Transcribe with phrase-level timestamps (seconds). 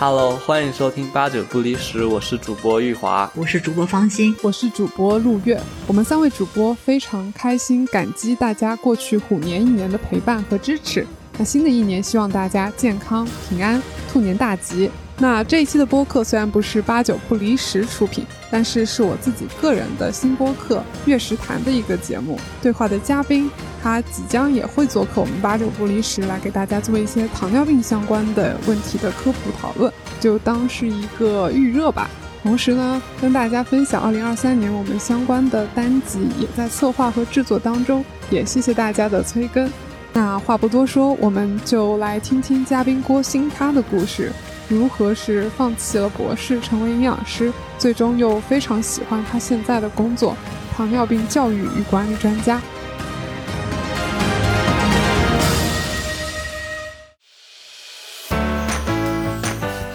[0.00, 5.60] Hello，欢迎收听八九不离十，我是主播玉华，我是主播方心，我是主播陆月。
[5.88, 11.04] 我们三位主播非常开心，感激大家过去虎年一年的陪伴和支持。
[11.36, 14.88] 那新的一年，希望大家健康平安，兔年大吉。
[15.20, 20.76] 那这一期的播客虽然不是八九不离十出品，但是是我自己个人的新播客
[21.06, 22.38] 《月食谈》的一个节目。
[22.62, 23.50] 对话的嘉宾，
[23.82, 32.08] 他即将也会做客我们八九不离十，来给大家做一些糖尿病相关的问题的科普讨论，就当是一个预热吧。
[32.44, 39.68] 同时呢，跟大家分享二零二三年我们相关的单集也在策划和制作当中，也谢谢大家的催更。
[40.12, 44.32] 那话不多说，我们就来听听嘉宾郭鑫他的故事。
[44.68, 50.36] 如何是放弃了博士，成为营养师，最终又非常喜欢他现在的工作——
[50.76, 52.60] 糖尿病教育与管理专家。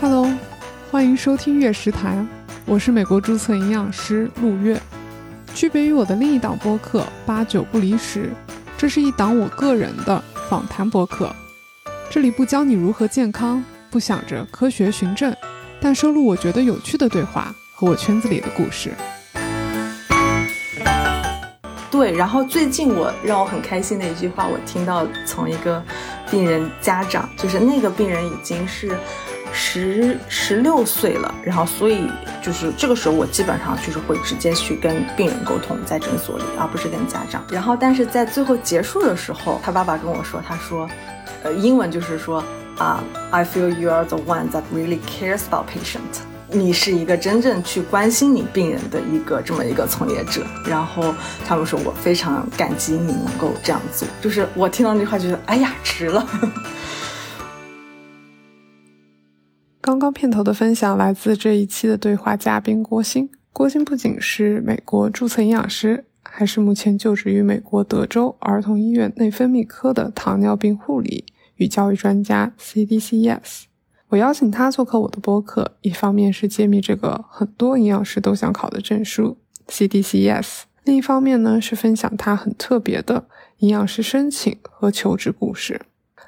[0.01, 0.27] Hello，
[0.89, 2.27] 欢迎收听月食谈，
[2.65, 4.81] 我是美国注册营养师陆月。
[5.53, 8.23] 区别于我的另一档播客《八九不离十》，
[8.75, 11.31] 这是一档我个人的访谈播客，
[12.09, 13.63] 这里不教你如何健康。
[13.93, 15.31] 不想着科学循证，
[15.79, 18.91] 但收录我觉得有趣的对话和我圈子里的故事。
[21.91, 25.79] 对，然后最近我让我很开心的一句话，我听到从一个
[26.31, 28.97] 病人家长，就是那个病人已经是
[29.51, 32.09] 十十六岁了，然后所以
[32.41, 37.45] 就是这个时候我基本上就是会直接去跟病人沟通，在诊所里，而不是跟家长。
[37.51, 40.89] 然后但是在最后结束的时候，他爸爸跟我说，他说，
[41.43, 42.43] 呃，英文就是说。
[42.77, 46.01] 啊，I feel you are the one that really cares about patient。
[46.49, 50.45] 你是一个真正去关心你病人的一个这么一个从业者。
[50.67, 51.13] 然后
[51.45, 54.07] 他们说我非常感激你能够这样做。
[54.21, 56.27] 就是我听到那句话，觉得哎呀，值了。
[59.79, 63.29] 刚刚片头的分享来自这一期的对话嘉宾郭鑫。
[63.51, 71.25] 郭鑫不仅是美国注册营养师，还是目前就职于美国德州儿童医院内分泌科的糖尿病护理。
[71.55, 73.63] 与教育专家 CDCES，
[74.09, 79.37] 我邀请他做客我的播客，一方面是揭秘这个很多营养师都想考的证书
[79.67, 83.27] CDCES，另一方面呢是分享他很特别的
[83.57, 85.81] 营养师申请和求职故事。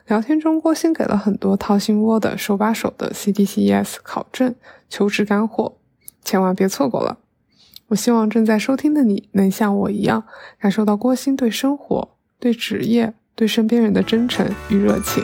[0.07, 4.53] 聊天中，郭鑫给了很多掏心窝的手把手的 CDCES 考证
[4.87, 5.77] 求职干货，
[6.23, 7.17] 千万别错过了。
[7.87, 10.23] 我希望正在收听的你能像我一样，
[10.59, 13.13] 感受到郭鑫对生活、对职业。
[13.37, 15.21] 对身边人的真诚与热情。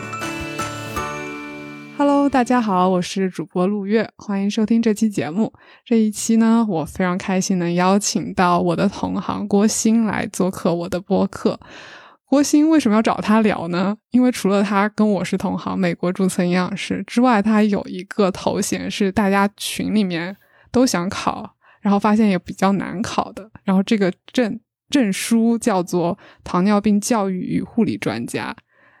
[1.96, 5.50] Hello，大家好，我是主播陆月，欢迎收听这期节目。
[5.82, 11.58] 这一期呢，我非常开心能邀请到我的同行郭鑫来做客我的播客。
[12.26, 13.96] 郭鑫为什么要找他聊呢？
[14.10, 20.36] 因为除了他跟我是同行，美国注册营养师之外，他有一个头衔是大家群里面
[20.70, 24.60] 都想考，然后发现也比较难考的，然后这个证。
[24.92, 28.54] 证书叫做糖尿病教育与护理专家，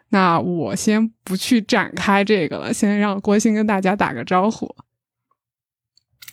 [0.08, 4.74] 那我先不去展开这个了，先让郭鑫跟大家打个招呼。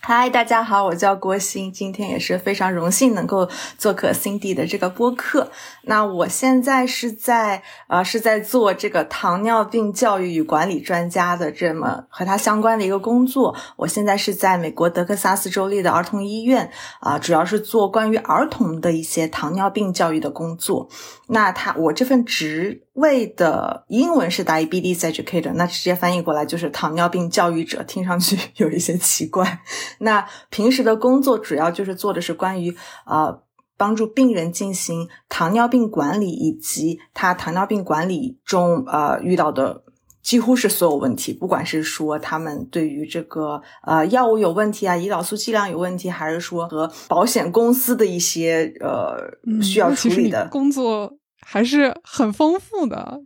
[0.02, 5.52] 嗨，大家好，我叫郭鑫，今天也是非常荣幸能够做客 Cindy 的这个播客。
[5.84, 13.56] 那我现在是在呃是在做这个糖尿病教育与管理专家的这么和他相关的一个工作。
[13.76, 16.72] 我现在是在美国德克萨斯州立的儿童医院
[17.02, 20.90] 啊，主要是做关于儿童的一些糖尿病教育的工作。
[21.28, 29.62] 那他我这份职位的英文是 diabetes educator，那直接翻译过来就是糖尿病教育者，听上去 有一些奇怪。
[30.00, 33.42] 那平时的工作主要就是做的是关于呃
[33.78, 39.84] 帮助病人进行糖尿病管理，以及他糖尿病管理中呃遇到的
[40.22, 51.14] 几乎是所有问题，不管是说他们对于这个呃药物有问题啊，胰岛素剂量有问题，还是说和保险公司的一些呃需要处理的工作。
[51.42, 53.22] 还是很丰富的，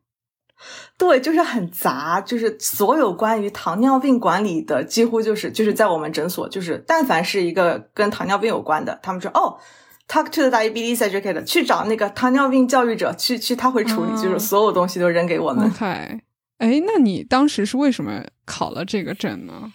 [0.97, 9.59] 对，就是很杂，就是所有关于糖尿病管理的，几乎就是就是在我们诊所，就是但凡是一个跟糖尿病有关的，他们说哦
[10.07, 15.69] ，talk to the diabetes educator，去找那个糖尿病教育者，去去他会处理，就是所有东西都扔给我们。
[15.71, 16.21] 嗨，
[16.59, 19.73] 哎，那你当时是为什么考了这个证呢？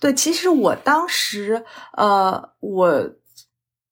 [0.00, 1.64] 对，其实我当时，
[1.96, 3.15] 呃，我。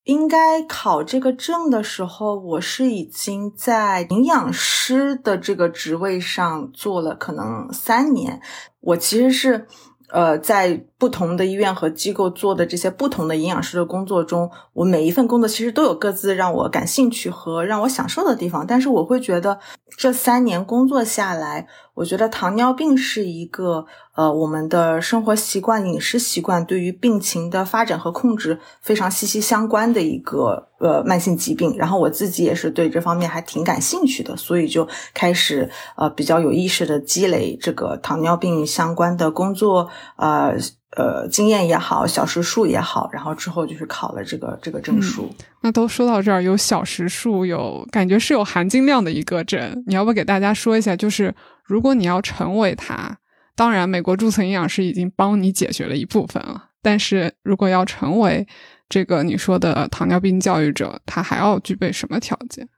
[0.05, 8.39] 应该考这个证的时候，我是已经在营养师的这个职位上做了可能三年。
[8.81, 9.67] 我其实是，
[10.09, 18.67] 呃，在不同的医院和机构做的这些不同的营养师的工作中，我每一份工作其实都有各自让我感兴趣和让我享受的地方。
[18.67, 19.59] 但是我会觉得
[19.97, 31.75] 这三年工作下来，我觉得糖尿病是一个呃，我们的生活习惯、饮食习惯对于病情的发展和控制非常息息相关的一个呃慢性疾病。
[31.77, 40.53] 然后我自己也是对这方面还挺感兴趣的，所以就开始呃比较有意识的积累这个糖尿病相关的工作呃
[40.95, 45.29] 呃经验也好，小时数也好，然后之后就是考了这个这个证书。
[45.61, 51.33] 那都说到这儿，有小时数，有感觉是有含金量的一个证，你要不给大家说一下，就是。
[51.67, 53.17] 如果你要成为他，
[53.55, 56.65] 当然，美国注册营养师已经帮你解决了一部分了。
[56.83, 58.47] 但是如果要成为
[58.87, 62.69] 这个你说的糖尿病教育者，他还要具备什么条件？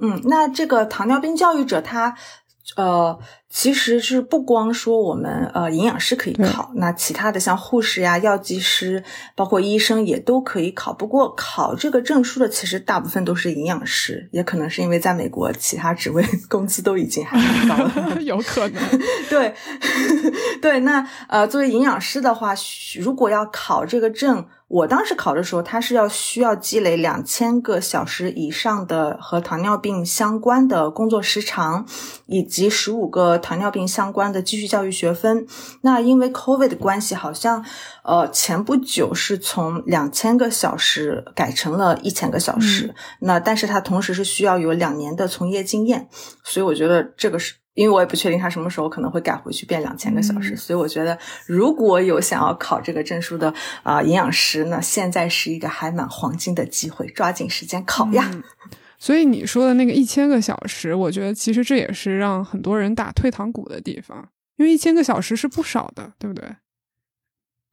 [0.00, 2.16] 嗯，那这个糖尿病教育者他。
[2.76, 3.18] 呃，
[3.56, 9.04] 其实是不光说我们呃营养师可以考，那其他的像护士呀、药剂师，
[9.36, 10.92] 包括医生也都可以考。
[10.92, 18.82] 不过考这个证书的其实大部分都是营养师，也可能是因为在美国其他职位 工资都已经还蛮高了， 有可能。
[19.30, 19.54] 对
[20.60, 22.52] 对，那呃作为营养师的话，
[23.00, 24.44] 如果要考这个证。
[24.66, 31.86] 我当时考的时候，它是要需要积累两千个小时以上的和糖尿病相关的工作时长，
[32.26, 35.46] 以及十五个糖尿病相关的继续教育学分。
[35.82, 37.62] 那因为 COVID 的关系，好像
[38.02, 42.94] 呃前不久是从两千个小时改成了一千个小时。
[43.20, 46.08] 那但是它同时是需要有两年的从业经验，
[46.42, 47.56] 所以我觉得这个是。
[47.74, 53.52] 因为我也不确定他什么时候可能会改回去变两千个小时，所以我觉得如果有想要考这个证书的
[53.82, 58.30] 啊营养师，那现在是一个还蛮黄金的机会，抓紧时间考呀。
[59.04, 66.42] 所以你说的那个一千个小时，我觉得其实这也是让很多人打退堂鼓的地方，因为一千个小时是不少的，对不对？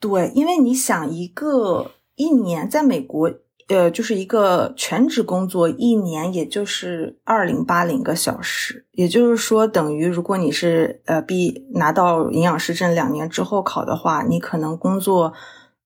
[0.01, 3.31] 对，因为你想一个一年在美国。
[3.67, 15.31] 呃，就是一个全职工作，一年也就是二零八零个小时，也就是说，等于如果你是呃毕拿到营养师证两年之后考的话，你可能工作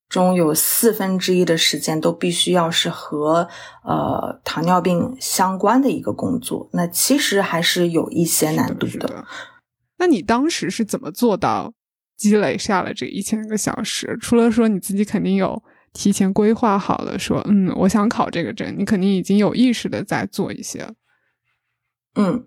[0.08, 3.48] 中有四分之一的时间都必须要是和
[3.84, 9.24] 呃糖尿病相关的一个工作，那其实还是有一些难度的。
[9.98, 11.72] 那你当时是怎么做到
[12.16, 14.16] 积累下了这一千个小时？
[14.20, 15.62] 除了说你自己肯定有。
[15.92, 20.86] 提前规划好了，说嗯，我想考这个证，你肯定已经有意识的在做一些。
[22.16, 22.44] 嗯，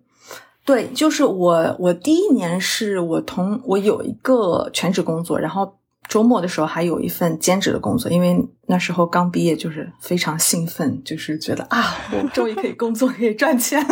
[0.63, 5.78] 对，就是我，我第一年是我同我有一个全职工作，然后
[6.09, 13.81] 周末的时候还有一份兼职的工作，因为那时候刚毕业，就是非常兴奋，就是觉得啊，我终于可以工作，可以赚钱。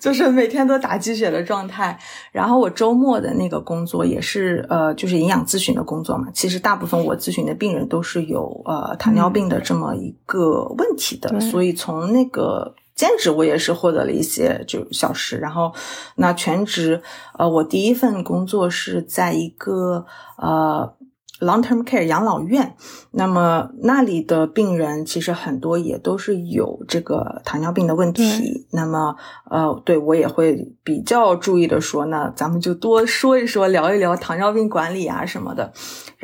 [0.00, 1.98] 就是每天都打鸡血的状态，
[2.30, 6.28] 然后我周末的那个工作也是呃，就是营养咨询的工作嘛。
[6.34, 15.36] 其实大部分我咨询的病人都是有呃糖尿病的这么一个问题的，所以从那个兼职我也是获得了一些就小时。
[15.38, 15.72] 然后
[16.16, 17.02] 那全职
[17.38, 20.06] 呃，我第一份工作是在一个
[20.38, 20.94] 呃。
[21.40, 22.76] Long-term care 养老院，
[23.10, 28.66] 那么那里的病人其实很多也都是有这个糖尿病的问题。
[28.70, 29.16] 那么，
[29.50, 35.72] 呃，对我也会比较注意的说，那咱们就多说一说，聊一聊糖尿病管理啊什么的。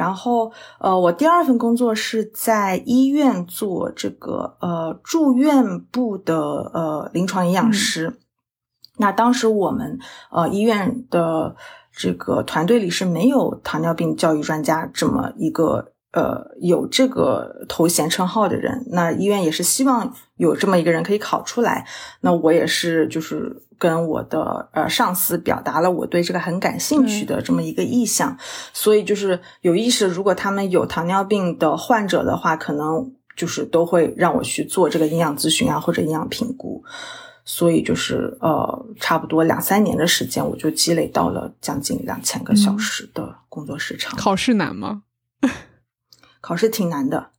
[0.00, 6.38] 然后，呃，我第二份工作是在医院做这个呃住院部的
[6.72, 8.18] 呃临床营养师。
[8.96, 9.98] 那当时我们
[10.30, 11.54] 呃医院的。
[11.92, 18.86] 这个团队里是没有糖尿病教育专家这么一个呃有这个头衔称号的人。
[18.92, 21.86] 那医院也是希望有这么一个人可以考出来。
[22.20, 28.36] 那我也是就是跟我的呃上司表达了我对这个很感兴趣的这么一个意向。
[28.74, 36.84] 所以就是有意识，如果他们有糖尿病的患者的话，可能就是都会让我去做这个营养咨询啊或者营养评估。
[37.42, 44.14] 所以就是呃，差不多两三年的时间，我就积累到了将近两千个小时的工作时长。
[44.16, 45.02] 考试难吗？
[46.40, 47.30] 考试挺难的。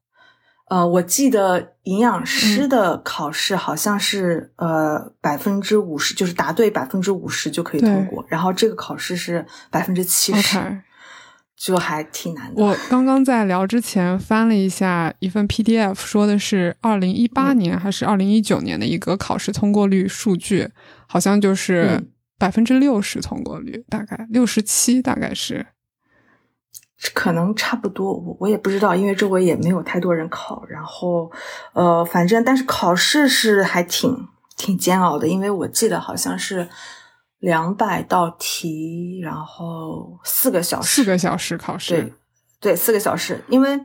[0.72, 8.24] 呃，我记得营养师的考试好像是呃百分之五十，就是答对百分之五十就可以通过。
[8.30, 10.82] 然后这个考试是百分之七十。
[11.58, 12.64] 就还挺难的。
[12.64, 20.68] 我 刚刚在聊之前翻了一下一份 PDF，说的是二零一八年还是二零一九年的一个考试通过率数据，
[21.06, 22.02] 好像就是
[22.40, 25.64] 百分之六十通过率，大概六十七，大概是，
[27.14, 30.64] 可能差不多，我我也不知道，因为周围也没有太多人考。
[30.68, 31.32] 然后，
[31.74, 34.28] 呃，反正但是考试是还挺
[34.58, 36.70] 挺煎熬的，因为我记得好像是。
[37.42, 42.14] 两百道题，然后四个小时，四个小时考试，对，
[42.60, 43.44] 对，四个小时。
[43.48, 43.80] 因为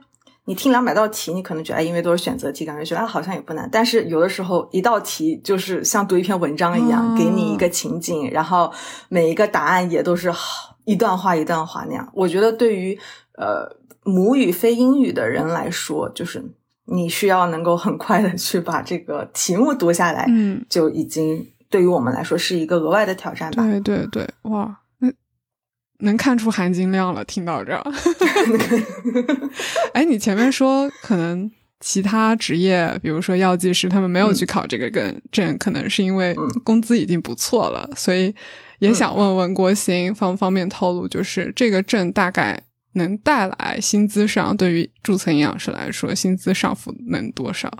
[0.44, 3.66] 你听两百道题，你可能觉得哎，因为都是选择题，感觉觉得啊好像也不难。
[3.73, 8.70] 但是有的时候一道题就是像读一篇文章一样，给你一个情景，然后
[9.08, 12.10] 每一个答案也都是好一段话一段话那样。
[12.14, 12.98] 我觉得对于
[13.34, 16.42] 呃母语非英语的人来说，就是
[16.86, 23.62] 你需要能够很快的去把这个题目读下来，嗯，就已经对于我们来说是一个额外的挑战吧。
[23.62, 24.78] 对对对，哇。
[26.00, 27.74] 能看出含金量了，听到这。
[29.94, 31.50] 哎，你前面说可能
[31.80, 38.34] 其他职业，比如说药剂师，他们没有去考这个证，证可能是因为工资已经不错了，所以
[38.78, 47.71] 也想问问郭鑫，方不方便透露，就是这个证大概能带来薪资上，对于注册营养师来说，薪资上浮能多少？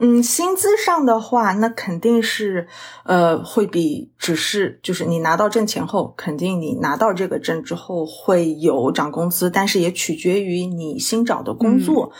[0.00, 2.66] 嗯，薪资上的话，那肯定是，
[3.04, 12.10] 呃，会比只是就是你拿到证前后，肯定你拿到这个证之后会有涨工资，但是也取决于你新找的工作，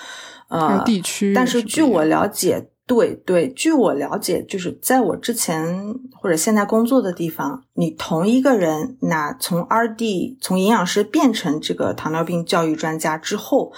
[0.48, 1.32] 呃，地区。
[1.34, 13.72] 但是据我了解，对对，据我了解，就是在我之前或者现在工作的地方，你同一个人拿从 RD 从营养师变成这个糖尿病教育专家之后。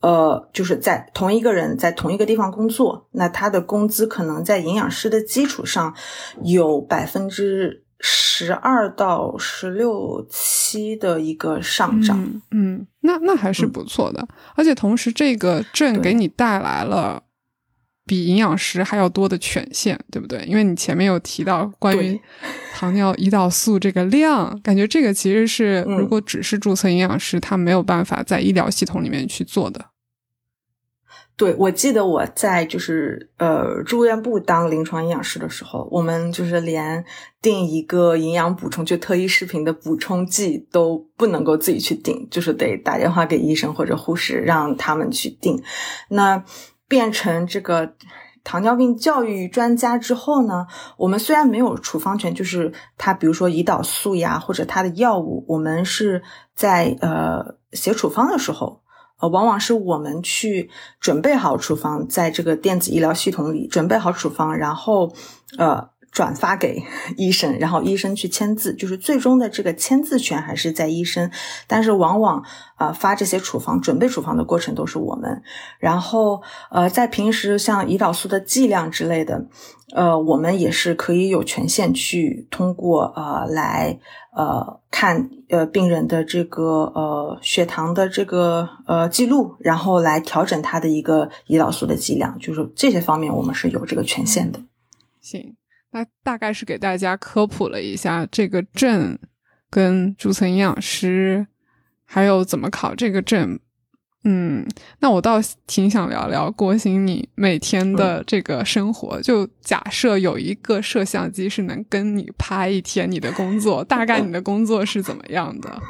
[0.00, 5.94] 呃，就是在同一个人在同一个地方工作，那他的工资可能在营养师的基础上
[6.42, 12.22] 有百分之十二到十六七的一个上涨。
[12.50, 14.28] 嗯，那那还是不错的。
[14.54, 17.22] 而且同时，这个证给你带来了
[18.06, 20.44] 比营养师还要多的权限，对不对？
[20.46, 22.20] 因为你前面有提到关于
[22.74, 29.86] 糖尿胰岛素这个量，感觉这个其实是如果只是注册营养师，他没有办法在医疗系统里面去做的。
[31.36, 37.04] 对，我记得我在就是呃住院部当临床营养师的时候，我们就是连
[37.42, 45.60] 订一个营养补充，就特异食品的补充剂都不能够自己去订，就是得打电话给医生或者护士让他们去订。
[46.10, 46.44] 那
[46.88, 47.94] 变成这个
[48.42, 56.22] 糖尿病教育专家之后呢，我们虽然没有处方权，就是他比如说胰岛素呀或者他的药物，我们是
[56.54, 58.82] 在呃写处方的时候。
[59.20, 65.14] 呃，往往是我们去准备好处方，在这个电子医疗系统里准备好处方，然后
[65.56, 66.82] 呃转发给
[67.18, 71.30] 医生，然后医生去签字，就是最终的这个签字权还是在医生。
[71.66, 72.42] 但是往往
[72.76, 75.42] 啊发这些处方、准备处方的过程都是我们。
[75.78, 79.44] 然后呃，在平时像胰岛素的剂量之类的，
[79.94, 83.98] 呃，我们也是可以有权限去通过呃来。
[84.36, 94.58] 呃，看呃病人的这个呃血糖的这个呃记录，然后来调整他的一个胰岛素的剂量，就是这些方面我们是有这个权限的。
[95.20, 95.54] 行，
[95.94, 99.16] 那大概是给大家科普了一下这个证
[99.70, 101.46] 跟注册营养师，
[102.04, 103.60] 还有怎么考这个证。
[104.24, 104.66] 嗯，
[104.98, 109.20] 那我倒挺想聊聊郭鑫你每天的这个生活。
[109.22, 115.80] 就假设有一个摄像机是能跟你拍一天你的工作，大概你的工作是怎么样的？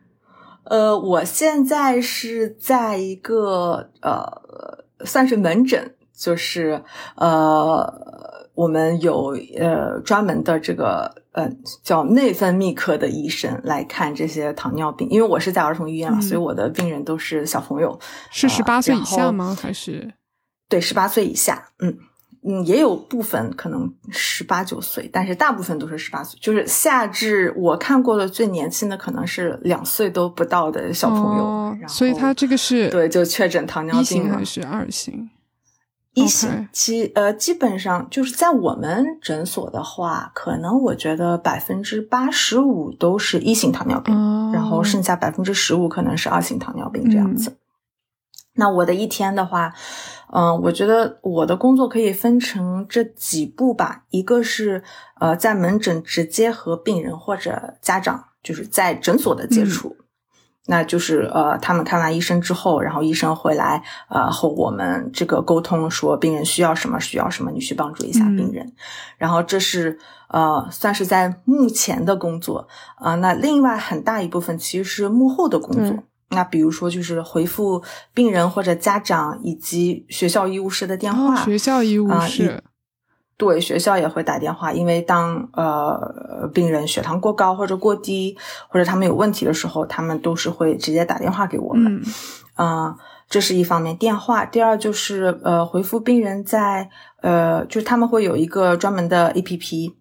[0.68, 6.82] 呃，我现在是在一个呃，算是门诊，就是
[7.14, 11.22] 呃，我们有呃专门的这个。
[11.36, 11.46] 呃，
[11.82, 19.54] 叫内分泌科的医生来看这些糖尿病，因为我是在儿童医院嘛，所以我的病人都是小朋友，是十八岁以下吗？
[19.60, 20.14] 还是
[20.66, 21.68] 对十八岁以下？
[21.80, 21.94] 嗯
[22.48, 26.38] 嗯，也有部分可能十八九岁，但是大部分都是十八岁。
[26.40, 31.76] 就是下至我看过的最年轻的，可能是两岁都不到的小朋友。
[31.86, 35.28] 所以他这个是对，就确诊糖尿病还是二型？
[36.16, 44.14] 一型，基呃，基本上就是在我们诊所的话，可能我觉得百分之八十五都是一型糖尿病，
[44.50, 47.58] 然后剩下百分之十五可能是二型糖尿病这样子。
[48.54, 49.74] 那我的一天的话，
[50.32, 54.82] 嗯，我觉得我的工作可以分成这几步吧，一个是
[55.20, 59.94] 呃，在门诊直接和病人或者家长就是在诊所的接触。
[60.68, 68.72] 那就是呃，他们看完医生之后，然后医生会来呃和我们这个沟通说病人需要什么需要什么，你去帮助一下病人。
[69.16, 73.14] 然后这是呃算是在目前的工作啊。
[73.16, 76.02] 那另外很大一部分其实是幕后的工作。
[76.30, 77.82] 那比如说就是回复
[78.12, 81.36] 病人或者家长以及学校医务室的电话。
[81.36, 82.64] 学校医务室。
[83.36, 88.36] 对学校也会打电话，因为当呃病人血糖过高或者过低，
[88.68, 92.02] 或者他们有问题的时候，他们都是会直接打电话给我们。
[92.54, 92.96] 啊，
[93.28, 94.44] 这是一方面电话。
[94.44, 96.88] 第二就是呃回复病人在
[97.22, 99.96] 呃就是他们会有一个专门的 A P P，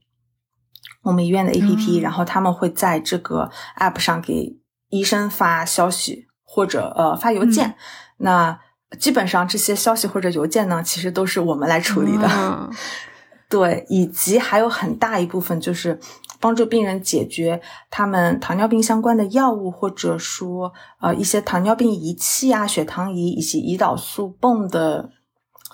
[1.04, 4.58] 我们医院的 A P P，然后他们会在这个 App 上给
[4.90, 6.28] 医生发消息。
[6.48, 7.76] 或者呃发邮件。
[8.20, 8.58] 那
[8.98, 12.30] 基本上这些消息或者邮件呢，其实都是我们来处理的。
[13.56, 15.98] 对，以及还有很大一部分就是
[16.42, 25.10] 帮助病人解决他们糖尿病相关的药物，或者说呃一些糖尿病仪器啊、血糖仪以及胰岛素泵的。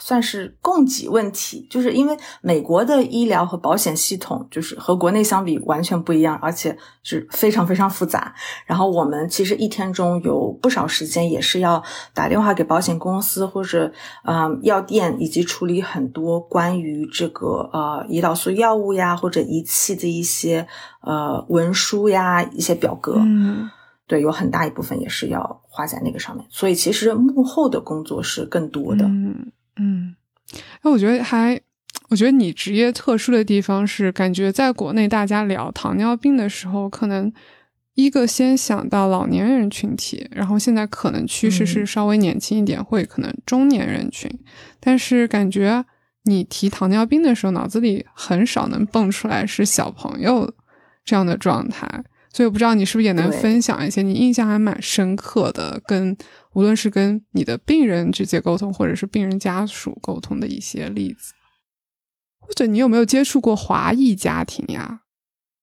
[0.03, 8.33] 算是供给问题，就是因为美国的医疗和保险系统就是和国内相比完全不一样，而且是非常非常复杂。
[8.65, 11.83] 然后我们其实一天中有不少时间也是要
[12.15, 13.93] 打电话给保险公司或者
[14.25, 20.67] 嗯药店，以及处理很多关于这个呃胰岛素药物呀或者仪器的一些
[21.01, 23.17] 呃文书呀一些表格。
[23.19, 23.69] 嗯，
[24.07, 29.05] 对，有很大一部分也是要花在那个上面，所以其实幕后的工作是更多的。
[29.05, 29.51] 嗯。
[29.77, 30.15] 嗯，
[30.83, 31.59] 那我觉得还，
[32.09, 37.31] 我觉得你职业特殊的地方是，感觉在国内大家聊糖尿病的时候，可能
[37.93, 44.29] 一个先想到老年人群体，然后现在可能趋势是稍微年轻一点，会可能中年人群，
[44.79, 45.85] 但是感觉
[46.23, 50.53] 你提糖尿病的时候，脑子里很少能蹦出来是小朋友
[51.03, 52.03] 这样的状态。
[52.33, 56.15] 所以我不知道你是不是也能分享一些你印象还蛮深刻的，跟
[56.53, 61.33] 无论是跟你的病人直接沟通，或者是病人家属沟通的一些例子，
[62.39, 65.01] 或者你有没有接触过华裔家庭呀？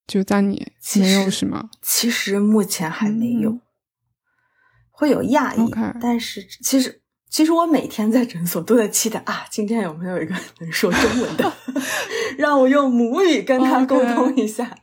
[0.06, 1.70] 就在你没有是吗？
[1.82, 3.60] 其实目前还没有，
[4.90, 5.70] 会有亚裔，
[6.00, 11.52] 但是其实其实我每天在诊所都在期待啊，今天有没有一个能说中文的，
[12.38, 14.78] 让我用母语跟他沟通一下。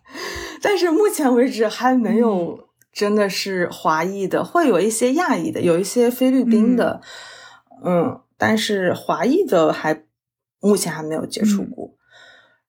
[0.61, 7.01] 但是目前为止还没有，真的是华裔的，会有一些亚裔的，有一些菲律宾的，
[7.83, 10.03] 嗯，但是华裔的还
[10.61, 11.91] 目前还没有接触过。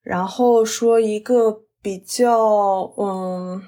[0.02, 3.62] 然后说一个比较嗯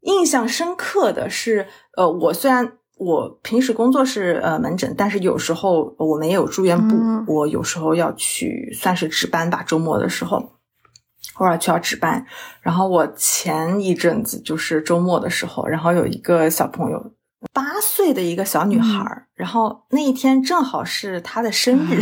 [0.00, 6.96] 印象深刻的是，呃，我虽然我平时工作是呃门诊，但是有时候我们也有住院部，
[7.32, 10.55] 我有时候要去算是值班吧，周末的时候。
[11.36, 12.24] 偶尔需要值班，
[12.60, 17.12] 然后我前一阵子就是周末的时候，然后有一个小朋友，
[17.52, 22.00] 八岁的一个小女孩，然后那一天正好是她的生日，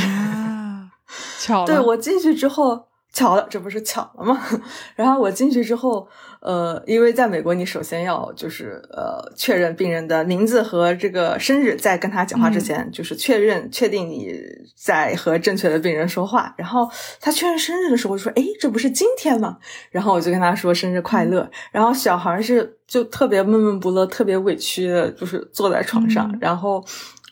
[1.38, 2.87] 巧了， 对我进去之后。
[3.14, 4.38] 巧了，这不是巧了吗？
[4.96, 6.07] 然后我进去之后，
[6.40, 14.35] 呃，因为在美国，你首先要就是呃确认病人的名字和这个生日，在跟他讲话之前，就是确认确定你
[14.74, 16.53] 在和正确的病人说话。
[16.59, 19.59] 然后他确认生日的时候，就说：“哎，这不是今天吗？”
[19.90, 26.85] 然后我就跟他说：“生日快乐。”然后小孩是就特别闷闷不乐，特别委屈的，就是坐在床上，然后。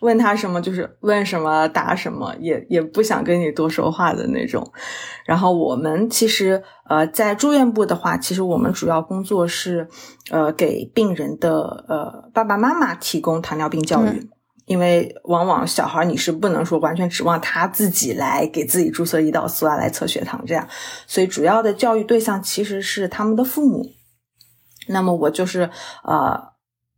[0.03, 4.73] 问他什么就是问什么答什么，也也不想跟你多说话的那种。
[5.25, 9.89] 然后我们其实呃在住院部的话，其实我们主要工作是
[10.31, 14.29] 呃给病人的呃爸爸妈妈提供糖尿病教育，
[14.67, 20.67] 因为往往小孩你是不能说完全指望他自己来给自己注射胰岛素啊，来测血糖这样，
[21.07, 23.87] 所以主要的教育对象其实是他们的父母。
[24.89, 25.71] 那么我就是
[26.03, 26.52] 呃。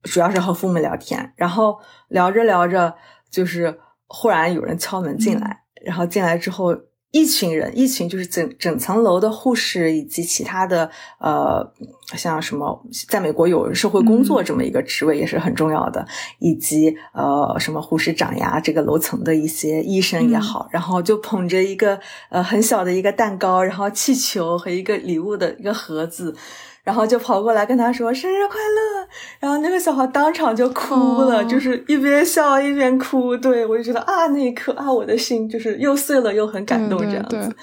[0.04, 2.94] 主要是和父母聊天，然后聊着聊着，
[3.30, 6.76] 就是忽然有人敲门进来，然后进来之后，
[7.10, 11.72] 一群人，一群就是整整层楼的护士以及其他的，呃，
[12.16, 16.06] 像什么，在美国有社会工作这么一个职位也是很重要的，
[16.38, 21.98] 以及呃什么护士长呀，这个楼层的一些医生也好，然后就捧着一个
[22.30, 26.36] 呃很小的一个蛋糕，然后气球和一个礼物的一个盒子。
[26.84, 29.08] 然后就跑过来跟他说生日快乐，
[29.40, 33.34] 然后那个小孩当场就哭了，就是一边笑一边哭。
[33.36, 37.56] 对我就觉得啊，那一刻啊，我的心就是又碎了又很感动这样子。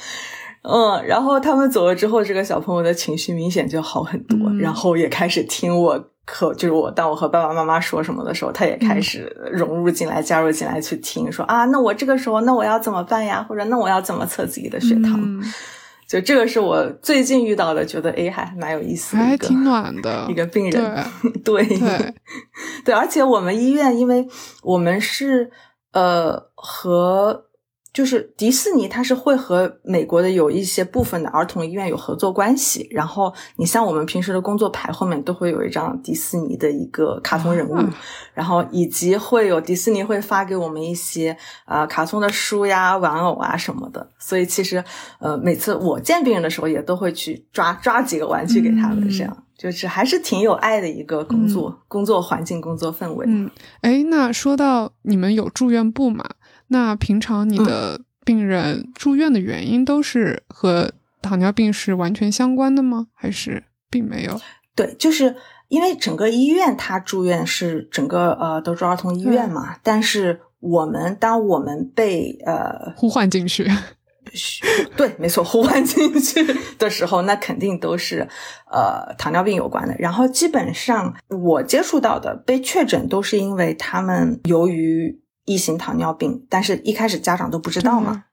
[0.63, 13.45] 嗯，然后他们走了之后，这个小朋友的情绪明显就好很多，然后也开始听我和就是我当我和爸爸妈妈说什么的时候，他也开始融入进来，加入进来去听，说啊，那我这个时候那我要怎么办呀？
[13.47, 15.43] 或者那我要怎么测自己的血糖？
[16.11, 21.05] 就这个是我最近遇到的，觉得哎还蛮有意思的，还挺暖的 一个病人，
[21.45, 22.13] 对对
[22.83, 24.27] 对，而且我们医院，因为
[24.63, 25.51] 我们是
[25.93, 27.45] 呃和。
[27.93, 32.87] 就是迪士尼，它是会和美国的有一些部分的儿童医院有合作关系。
[32.89, 37.77] 然后你像我们平时的工作牌后面都会有一张迪士尼的一个卡通人物，
[38.33, 44.07] 然后以及会有迪士尼会发给我们一些呃卡通的书呀、玩偶啊什么的。
[44.17, 44.81] 所以其实
[45.19, 53.25] 呃每次我见病人的时候，也都会去抓抓几个玩具给他们，这样就是还是挺有爱的一个工作工作环境、工作氛围。
[53.27, 53.51] 嗯，
[53.81, 56.25] 哎，那说到你们有住院部嘛？
[56.71, 63.07] 那平常你的病人住院的原因都是和糖尿病是完全相关的吗？
[63.13, 64.39] 还是并没有？
[64.73, 65.35] 对，就是
[65.67, 73.69] 因为整个医院他住院是整个呃德州儿童医院嘛，但是我们当我们被呃 呼唤进去。
[74.95, 76.41] 对，没错，呼唤进去
[76.77, 78.25] 的时候，那肯定都是
[78.71, 79.93] 呃糖尿病有关的。
[79.99, 88.25] 然后基本上我接触到的被确诊都是因为他们由于异型糖尿病，但是一开始家长都不知道嘛。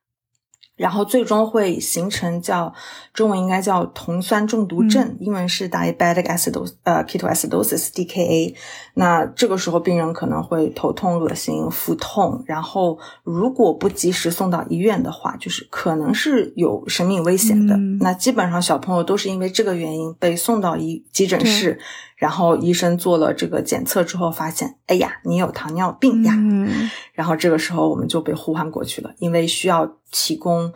[0.79, 2.73] 然后最终会形成叫
[3.12, 8.55] 中文应该叫酮酸中毒症，英文是 diabetic acidosis，呃，ketoacidosis（DKA）。
[8.95, 17.77] 那这个时候病人可能会头痛、恶心、腹痛，然后如果不及时送到医院的话，就是可能是有生命危险的。
[18.01, 21.79] 那基本上小朋友都是因为这个原因被送到医急诊室。
[22.17, 26.35] 然后医生做了这个检测之后，发现，哎呀，你有糖尿病呀。
[26.37, 26.91] 嗯。
[27.12, 30.73] 然后这个时候我们就被呼唤过去了，因为需要提供，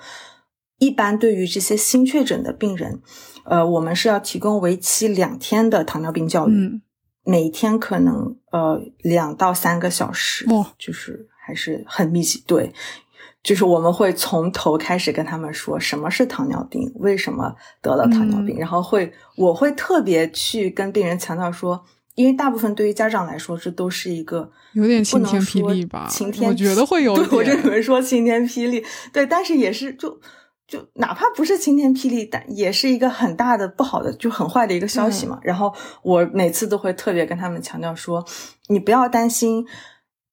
[0.79, 3.01] 一般对于这些新确诊的病人，
[3.45, 6.81] 呃，我们是要提供为期两天的糖尿病教育，
[7.25, 10.47] 每天可能呃两到三个小时，
[10.79, 12.73] 就是还是很密集，对。
[13.43, 30.21] 就是我们会从头开始跟他们说什么是糖尿病，为什么得了糖尿病，然后会我会特别去跟病人强调说，因为大部分对于家长来说，这都是一个有点晴天霹雳吧，晴天我觉得会有， 我就以为说晴天霹雳，对，但是也是就
[30.67, 35.39] 就哪怕不是晴天霹雳，但也是一个很大的不好的就很坏的一个消息嘛。
[35.43, 35.73] 然后
[36.03, 38.25] 我每次都会特别跟他们强调说，
[38.69, 39.67] 你不要担心。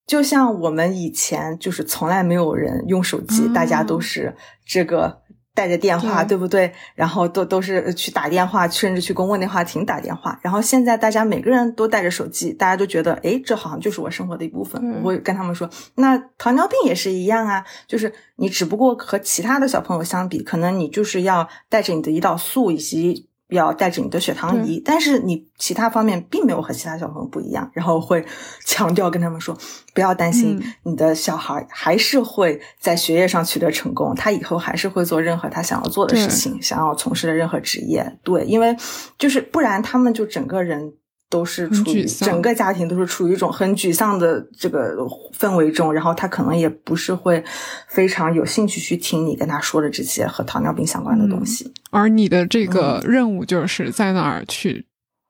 [0.08, 5.22] 就像我们以前就是从来没有人用手机，大家都是这个
[5.60, 6.72] 带着电话，对不对？
[6.96, 10.40] 然后都都是去打电话，甚至去公共电话亭打电话。
[10.42, 14.82] 然后现在大家每个人都带着手机，大家都觉得，哎，这好像就是我生活的一部分。
[15.04, 23.29] 我会跟他们说，那糖尿病也是一样啊，就是你只不过和其他的小朋友相比，可能你就是要带着你的胰岛素以及。
[23.50, 28.24] 要带着你的血糖仪，但是你其他方面并没有和其他小朋友不一样，然后会
[28.66, 29.58] 强调跟他们说，
[29.94, 38.18] 不要担心，你的小孩还是会在学业上取得成功，他以后还是会做任何他想要做的事情，想要从事的任何职业。
[38.24, 38.76] 对，因为
[39.18, 40.94] 就是不然他们就整个人。
[41.30, 44.96] 都是处于整个家庭都是处于一种很沮丧的这个
[45.38, 47.44] 氛围中，然后他可能也不是会
[47.88, 51.72] 非常有兴趣去听你跟他说的这些和糖尿病相关的东西。
[51.92, 54.86] 而你的这个任务就是在那儿去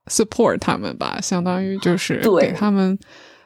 [0.08, 2.98] support 他们吧，相当于就是给他们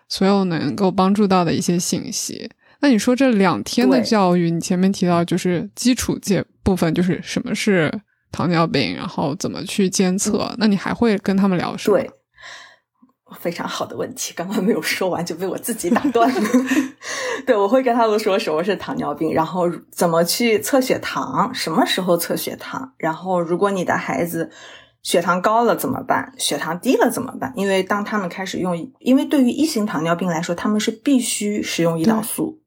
[0.08, 2.50] 所有能够帮助到的一些信息。
[2.82, 7.92] 那你说这两天的教育，你前面提到就是基础阶部分，就是什么是
[8.32, 10.54] 糖尿病，然后怎么去监测？
[10.60, 11.98] 那你还会跟他们聊什么？
[11.98, 12.12] 对。
[13.40, 16.50] 非常好的问题，刚刚没有说完就被我自己打断了。
[17.46, 24.50] 对，我会跟他们说什么是糖尿病，然后怎么去测血糖，什么时候测血糖，然后如果你的孩子
[25.02, 27.52] 血糖高了怎么办，血糖低了怎么办？
[27.56, 32.62] 因为当他们开始用，因为对于一型糖尿病来说，他们是必须使用胰岛素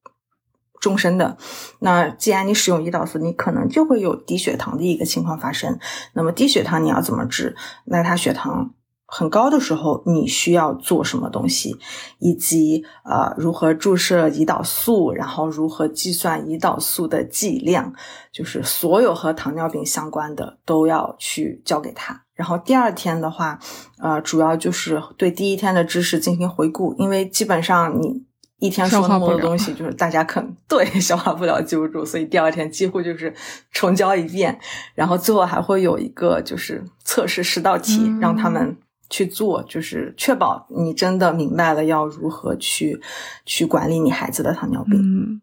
[0.81, 1.39] 终身的。
[1.79, 5.79] 那既然你使用胰岛素，你可能就会有低血糖的一个情况发生。
[6.13, 7.57] 那么低血糖你要怎么治？
[7.87, 8.75] 那他血糖。
[9.09, 11.77] 很高的时候，你需要做什么东西，
[12.19, 17.92] 以及呃如何注射胰岛素，然后如何计算胰岛素的剂量，
[18.33, 22.21] 就是所有和糖尿病相关的都要去交给他。
[22.35, 23.59] 然后第二天的话，
[23.99, 28.25] 呃，主要就是对第一天的知识进行回顾，因为基本上你
[28.59, 33.33] 一天说那么多东西，就是大家可能对 消化不了、记不住，所以第二天几乎就是
[33.71, 34.59] 重教一遍。
[34.97, 38.77] 然后最后还会有一个就是测试十道题，让他们。
[39.09, 43.01] 去做，就是确保你真的明白了要如何去
[43.45, 45.01] 去管理你孩子的糖尿病。
[45.01, 45.40] 嗯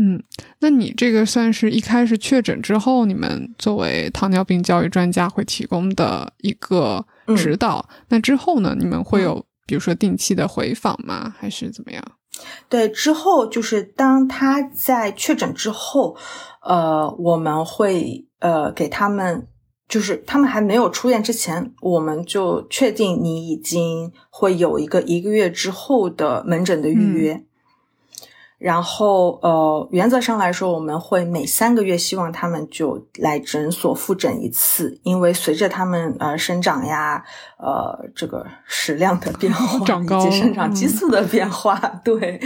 [0.00, 0.22] 嗯，
[0.60, 7.04] 那你这个算是一开始确诊之后，你们作为糖尿病教育专家会提供的一个
[7.36, 7.88] 指导。
[8.08, 8.76] 那之后呢？
[8.78, 11.34] 你们会有比如说定期的回访吗？
[11.36, 12.00] 还是怎么样？
[12.68, 16.16] 对，之后就是当他在确诊之后，
[16.62, 19.48] 呃，我们会呃给他们。
[19.88, 27.44] 就是他们还没有出院之前，我们就确定你已经会有一个一个月之后的门诊的预约。
[28.58, 37.24] 然后，呃，原则上来说，我们会每三个月希望他们就来诊所复诊一次，因为随着他们呃生长呀，
[37.58, 42.40] 呃，这个食量的变化 以及生长激素的变化，对，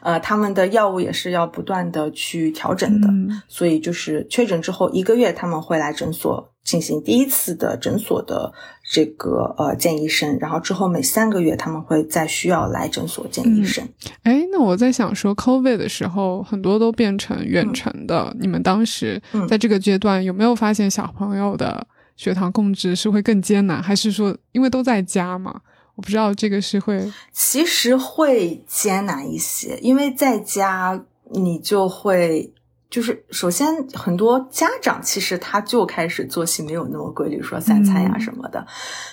[0.00, 3.08] 呃，他们的药物也是要不断的去调整的。
[3.46, 6.48] 所以，就是确诊之后一个月，他们会来诊所。
[6.68, 8.52] 进行第一次的诊所的
[8.92, 13.88] 这个呃见医生，然后之后每三个月他们会再需要来诊所见医生。
[14.22, 25.62] 哎，那我在想说，COVID 的时候很多都变成远程的，你们当时在这个阶段有没有发现小朋友的血糖控制是会更艰难，还是说因为都在家嘛？
[25.94, 32.52] 我不知道这个是会，其实会艰难一些，因为在家你就会。
[32.90, 38.66] 就是首先，很多家长其实他就开始作息没有那么规律，说三餐呀什么的。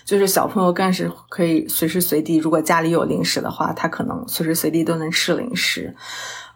[0.05, 5.93] 就是小朋友更是可以随时随地，如果家里有零食的话，他可能随时随地都能吃零食。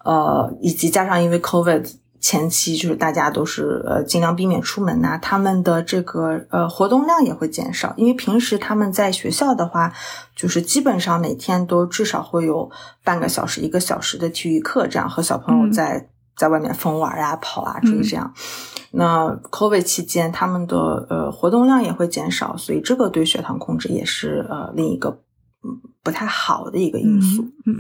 [0.05, 7.93] 呃，以及加上因为 COVID 前期，就是大家都是呃尽量避免出门呐，他们的这个呃活动量也会减少。
[7.97, 9.91] 因为平时他们在学校的话，
[10.37, 12.71] 就是基本上每天都至少会有
[13.03, 16.07] 半个小时、一个小时的体育课，这样和小朋友在。
[16.39, 18.33] 在外面疯玩啊、跑啊，就是这样。
[18.91, 25.09] 那 COVID 期间，他们的呃活动量也会减少，所以这个对血糖控制也是呃另一个
[25.63, 27.43] 嗯不太好的一个因素。
[27.65, 27.75] 嗯，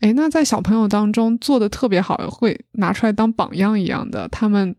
[0.00, 4.74] 哎，那在小朋友当中做的特别好，会拿出来当榜样一样的，他们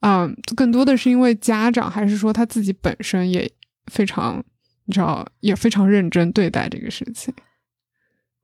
[0.00, 3.48] 啊，更多的是因为家长，还是说他自己本身也
[3.92, 4.42] 非常，
[4.86, 7.32] 你知道，也非常认真对待这个事情。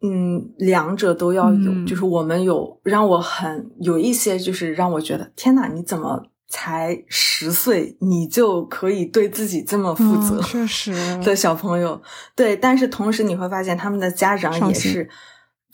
[0.02, 10.40] 嗯，两者都要有，就是我们有让我很有一些，就是让我觉得天哪，你怎么才十岁，你就可以对自己这么负责？
[10.42, 10.92] 确实
[11.24, 12.00] 的小朋友，
[12.34, 15.08] 对，但是同时你会发现他们的家长也是。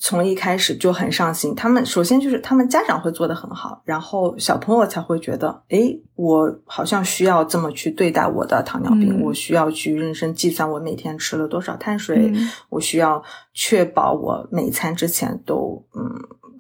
[0.01, 12.33] 从一开始就很上心，他们首先就是他们家长会做的很好，然后小朋友才会觉得，哎，我好像需要这么去对待我的糖尿病，我需要去认真计算我每天吃了多少碳水，
[12.69, 13.21] 我需要
[13.53, 16.01] 确保我每餐之前都嗯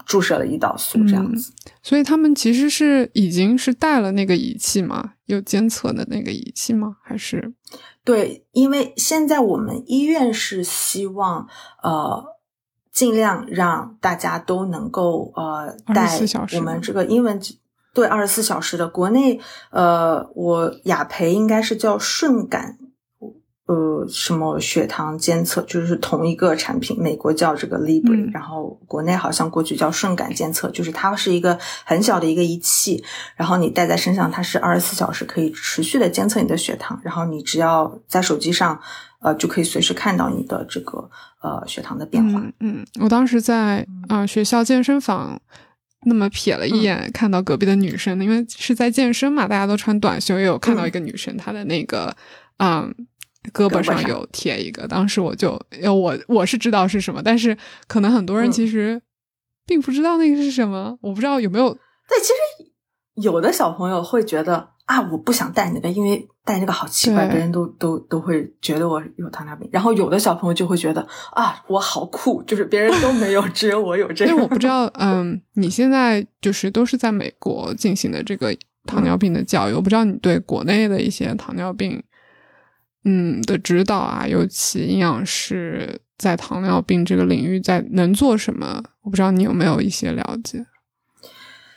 [0.04, 1.52] 注射了胰岛素这样子。
[1.80, 5.12] 所以他们其实是已经是带了那个仪器吗？
[5.26, 6.96] 有监测的那个仪器吗？
[7.04, 7.54] 还是？
[8.02, 11.46] 对，因为现在我们医院是希望
[11.84, 12.36] 呃。
[12.98, 16.18] 尽量让大家都能够呃带
[16.56, 17.40] 我们这个英文
[17.94, 18.88] 对二十四小时的。
[18.88, 19.38] 国内
[19.70, 22.76] 呃我雅培应该是叫顺感
[23.68, 33.04] 呃什么血糖监测就是同一个产品，美国叫这个 Libre，然后国内好像过去叫顺感监测，就是它是一个很小的一个仪器，
[33.36, 38.80] 然后你带在身上，它是二十四小时可以持续的监测你的血糖，然后你只要在手机上。
[39.20, 41.10] 呃，就可以随时看到你的这个
[41.42, 42.40] 呃血糖的变化。
[42.60, 45.36] 嗯，我当时在啊学校健身房，
[46.04, 52.14] 那么瞥了一眼，看到隔壁的女生，因为是在健身嘛，大家都穿短袖，也有看到一个女生，她的那个
[52.58, 52.94] 嗯
[53.52, 54.86] 胳膊上有贴一个。
[54.86, 57.56] 当时我就，我我是知道是什么，但是
[57.86, 59.00] 可能很多人其实
[59.66, 60.98] 并不知道那个是什么。
[61.02, 61.72] 我不知道有没有。
[61.72, 62.72] 对，其实
[63.22, 64.70] 有的小朋友会觉得。
[64.88, 69.68] 啊，我不想戴那个，因为戴那个好奇怪，别人都都都会觉得我有糖尿病。
[69.70, 74.30] 然后有的小朋友就会觉得啊，我好酷，就是别人都没有，只有我有这个。
[74.30, 78.56] 因为我不知道， 嗯，你现在就是都是在美国进行的这个
[78.86, 82.02] 糖尿病的教育，我不知道你对国内的一些糖尿病，
[83.10, 88.82] 嗯的指导啊，尤其营养师在糖尿病这个领域在能做什么？
[89.02, 90.66] 我不知道你有没有一些了解。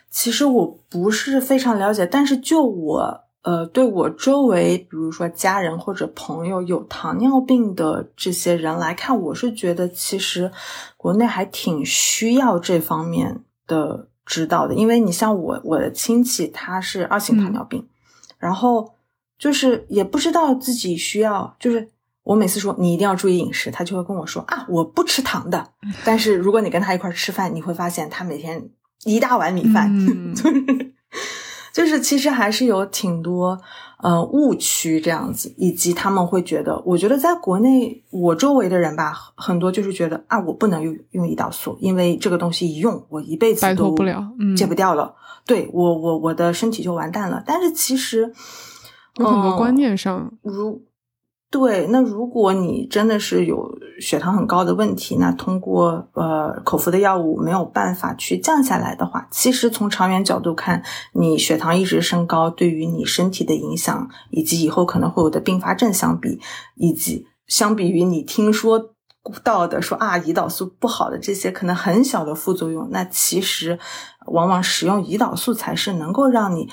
[0.10, 10.52] 其实我不是非常了解，但是就我呃，对我周围，比如说家人或者朋友有糖尿病的这些人来看，我是觉得其实
[10.98, 14.76] 国内还挺需要这方面的指导的。
[14.76, 17.88] 因为你像我，我的亲戚他是二型糖尿病，
[18.38, 18.94] 然后
[19.41, 21.89] 就是也不知道自己需要，就是
[22.23, 25.67] 我每次说你一定要注意饮食，他就会跟我说啊，我不吃糖的。
[26.06, 28.69] 但是如果你跟他一块吃饭，你会发现他每天。
[29.04, 29.91] 一大碗米饭，
[30.36, 30.93] 就是
[31.73, 33.60] 就是，其实还是有挺多
[33.97, 44.23] 呃误区这样子，以及他们会觉得，我觉得在国内，我周围的人吧，很多就是觉得啊，我不能用用胰岛素，因为这个东西一用，我一辈子都不了，
[44.56, 45.15] 戒不掉了，
[45.47, 47.43] 对我我我的身体就完蛋了。
[47.43, 48.32] 但是其实
[49.17, 50.84] 有很多观念上，如。
[51.54, 66.39] 对，那如果你真的是有血糖很高的问题，那通过呃口服的药物没有办法去降下来的话，其实从长远角度看，你血糖一直升高对于你身体的影响，以及以后可能会有的并发症相比，
[66.76, 68.93] 以及相比于你听说
[69.43, 73.78] 到的说啊胰岛素不好的这些可能很小的副作用，那其实
[74.28, 76.69] 往往使用胰岛素才是能够让你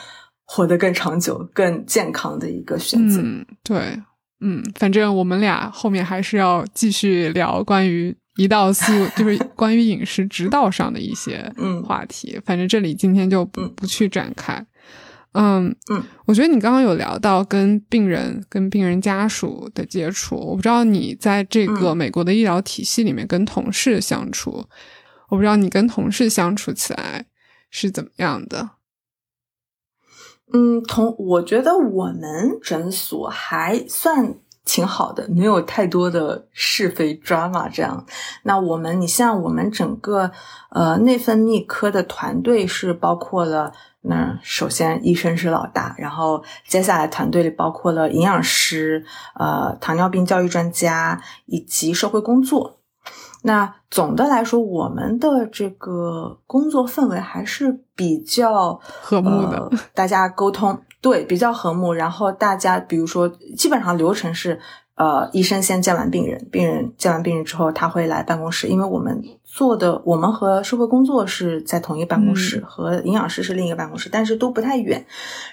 [0.50, 3.20] 活得更长久、更健康的一个选择。
[3.22, 4.02] 嗯，对。
[4.40, 11.52] 嗯，反正我们俩后面还是要继续聊关于胰岛素， 就是关于饮食指导上的一些
[11.84, 12.40] 话题。
[12.44, 14.64] 反正这里今天就不不去展开。
[15.32, 24.64] 嗯嗯，我觉得你刚刚有聊到跟病人、跟病人家属的接触，我不知道你在这个美国的医疗体系里面跟同事相处，
[25.28, 27.26] 我不知道你跟同事相处起来
[27.70, 28.70] 是怎么样的。
[30.52, 34.34] 嗯，同我觉得我们诊所还算
[34.64, 38.06] 挺好的，没有太多的是非 drama 这样。
[38.44, 40.30] 那我们，你像我们整个
[40.70, 49.04] 呃内分泌科的团队是包括了，那首先医生是老大，然后接下来团队里包括了营养师、
[49.38, 52.77] 呃糖尿病教育专家以及社会工作。
[53.42, 61.92] 那总的来说，我们的这个工作氛围还是比较和睦的，呃、大家沟通对比较和睦。
[61.92, 64.58] 然后大家比如说，基本上流程是，
[64.96, 75.06] 呃，医生先见完病人，病人见完病人之后，他会来办公室，因为我们做的，我们和社会工作是在同一个办公室，嗯、和营养师是另一个办公室，但是都不太远。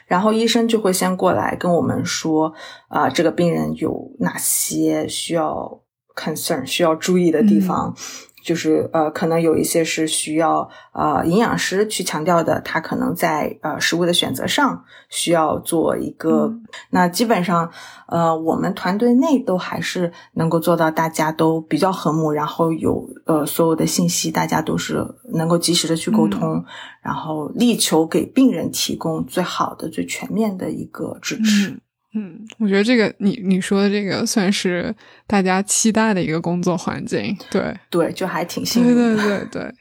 [0.07, 2.51] 然后医生就会先过来跟我们说，
[2.87, 5.79] 啊、呃，这个病人有哪些需要。
[6.15, 8.01] Concern 需要注意的地方，嗯、
[8.43, 16.45] 就是呃，可能有一些是需要呃营养师去强调的，他可能在呃食物的选择上需要做一个。
[16.47, 17.69] 嗯、那基本上
[18.07, 26.65] 呃，我们团队内都还是能够做到大家都比较和睦，然后有呃所有的信息大家都是能够及时的去沟通，嗯、
[27.01, 31.71] 然后力求给病人提供最好的、最全面的一个支持。
[31.71, 31.81] 嗯
[32.17, 34.95] 嗯，我觉得这个你你说的这个算是
[35.27, 39.17] 大家期待的一个工作环境，对对，就还挺幸运的。
[39.17, 39.75] 对对对对，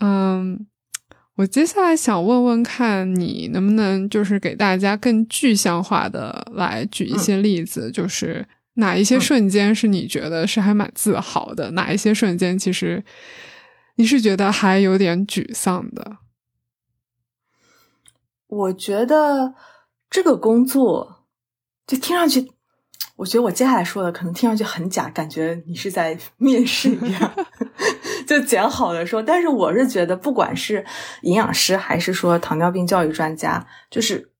[0.00, 0.66] 嗯，
[1.36, 8.44] 我接下来想问问看你能不能就是给大家更具象化的来举一些例子，嗯、就是
[8.74, 13.04] 哪一些瞬间是你觉得是还蛮自豪的，嗯、哪一些瞬间其实
[13.94, 16.16] 你是觉得还有点沮丧的？
[18.48, 19.54] 我觉得
[20.10, 21.21] 这个工作。
[21.92, 22.50] 就听上去，
[23.16, 27.34] 我觉得我接下来说的可能听上去很假，感觉你是在面试一样，
[28.26, 29.22] 就讲好的说。
[29.22, 30.82] 但是我是觉得，不管是
[31.20, 34.30] 营养师还是说糖尿病教育专家，就是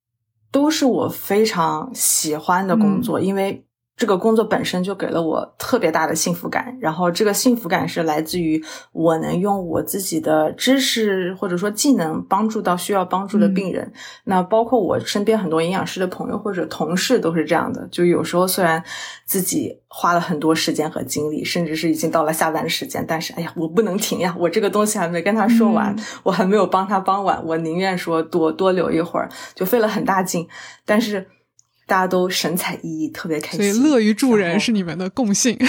[0.50, 3.66] 都是我非常喜欢的工作，嗯、因为
[4.02, 6.76] 这个工作本身就给了我特别大的幸福感。
[6.80, 8.60] 然后这个幸福感是来自于
[8.90, 13.84] 我能用我自己的知识或者说技能帮助到需要帮助的病人。
[13.84, 13.92] 嗯、
[14.24, 17.86] 那包括我身边很多营养师的朋友或者同事都是这样的。
[17.92, 18.82] 就有时候虽然
[19.24, 24.34] 自己花了很多时间和精力，甚至是已经到了下班的时间，但是哎呀，我不能停呀！
[24.36, 30.48] 我这个东西还没跟他说完，嗯、我还没有帮他帮完，我宁愿说多多留一会儿，就费了很大劲，
[30.84, 31.28] 但是。
[31.86, 35.56] 大家都神采奕奕，特别开心，所以乐于助人是你们的共性。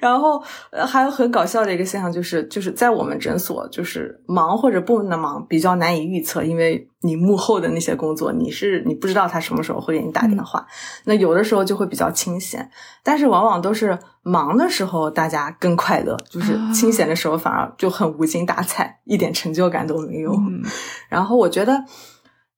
[0.00, 0.42] 然后
[0.88, 10.58] 还有很搞笑的一个现象，就是就是在我们诊所，就是忙或者不能忙，比较难以预测，因为你幕后的那些工作，你是你不知道他什么时候会给你打电话。
[10.58, 10.66] 嗯、
[11.04, 12.68] 那有的时候就会比较清闲，
[13.04, 20.32] 但是往往都是忙的时候，大家更快乐，就是清闲的时候反而就很无精打采，一点成就感都没有。
[20.32, 20.64] 嗯、
[21.08, 21.84] 然后我觉得。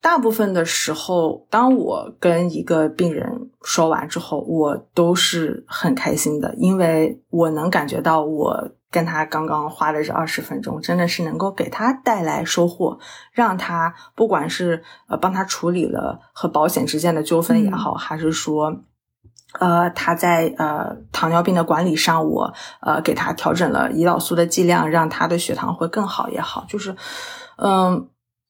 [0.04, 12.98] 大部分的时候，当我跟一个病人说完之后，我都是很开心的，因为我能感觉到我跟他刚刚花的这二十分钟，真的是能够给他带来收获，
[13.32, 18.76] 让他不管是呃帮他处理了和保险之间的纠纷也好，嗯、还是说
[19.58, 26.94] 呃他在呃糖尿病的管理上，我呃给他调整了胰岛素的剂量，让他的血糖会更好也好，就是
[27.56, 27.94] 嗯。
[27.96, 28.08] 呃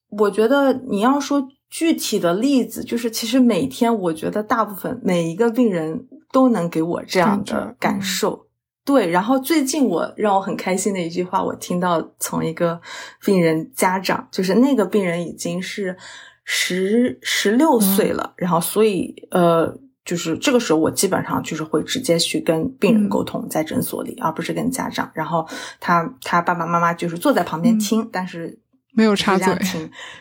[0.09, 8.31] 我觉得你要说具体的例子，就是其实每天我觉得大部分每一个病人都能给我这样的感受。
[8.31, 8.45] 嗯、
[8.85, 12.79] 对，然后最近我让我很开心的一句话，我听到从一个
[13.25, 15.97] 病人家长，就是那个病人已经是
[16.45, 25.11] 十十六岁了，嗯、然后所以呃，就是这个时候我基本上就是会直接去跟病人沟通，在诊所里，嗯、而不是跟家长。
[25.13, 25.45] 然后
[25.81, 28.59] 他他爸爸妈妈就是坐在旁边听，嗯、但是。
[28.95, 29.53] 没有插嘴，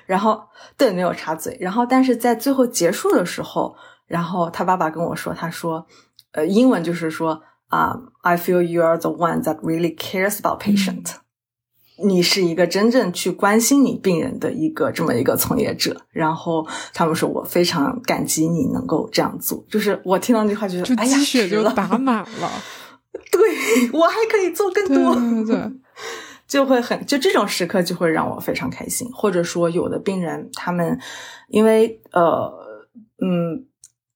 [0.06, 0.42] 然后
[0.76, 3.74] 对，没有插嘴，然后但是在最后结束的时候，
[4.06, 5.86] 然后他爸爸跟我说，他说，
[6.32, 11.14] 呃，英文就是说啊、uh,，I feel you are the one that really cares about patient，、
[11.98, 16.02] 嗯、你是一个真正去关心你病人的一个这么一个从业者。
[16.10, 22.50] 然后他们说我非常感激你能够这样做，就是我听到那句话就是哎呀，鸡血就打满了，
[23.30, 25.72] 对我还可以做更多，对对对。
[26.46, 30.98] 就会很，就这种时刻就会让我非常开心，或者说有的病人他们
[31.48, 32.52] 因为呃
[33.20, 33.64] 嗯，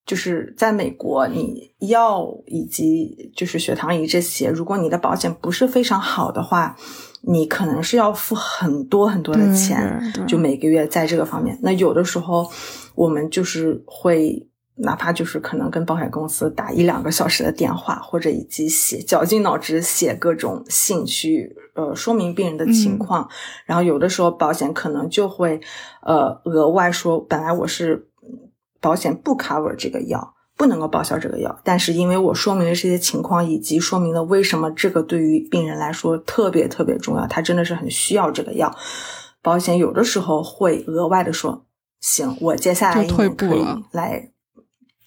[0.05, 6.77] 就是在美国，你药以及就是血糖仪这些，如果你的保险不是非常好的话，
[7.23, 11.59] 你可能是要付很多很多的钱，就每个月在这个方面。
[11.63, 12.51] 那有的时候
[12.95, 14.49] 我们就是会
[14.81, 23.29] 哪怕就是可能跟保险公司打一两个小时的电话，或者以及写绞尽脑汁写各种信去呃说明病人的情况，
[23.67, 25.61] 然后有的时候保险可能就会
[26.03, 28.09] 呃额外说，本来我是
[28.81, 38.77] 保险不 cover 这个药，不能够报销这个药，但是因为我说明了这些情况，以及说明了为什么这个对于病人来说特别特别重要，他真的是很需要这个药，
[39.43, 41.67] 保险有的时候会额外的说，
[42.01, 44.31] 行，我接下来可以来。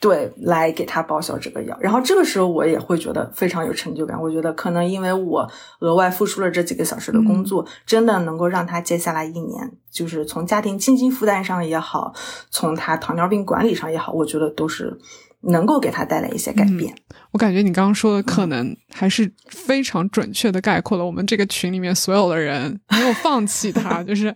[0.01, 4.19] 对，来给他报销这个药，然后这个时候我也会觉得非常有成就感。
[4.19, 5.47] 我觉得可能因为我
[5.79, 12.11] 额外付出了这几个小时的工作，真的能够让他接下来一年，就是从家庭经济负担上也好，
[12.49, 14.99] 从他糖尿病管理上也好，我觉得都是
[15.41, 16.95] 能够给他带来一些改变。
[17.29, 24.35] 我感觉你刚刚说的可能还是非常准确的概括了我们这个群里面所有的人，没有放弃他， 就是。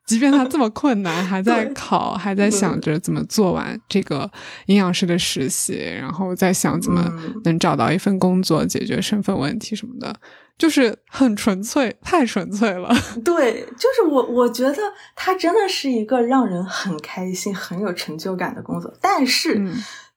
[0.06, 4.28] 即便他这么困难，还在考，还在想着怎么做完这个
[4.66, 7.12] 营养师的实习，然后在想怎么
[7.44, 10.14] 能找到一份工作，解决身份问题什么的，
[10.58, 12.92] 就是很纯粹，太纯粹了。
[13.24, 14.76] 对，就是我，我觉得
[15.14, 19.64] 他真的是一个让人很开心、很有成就感的工作，但是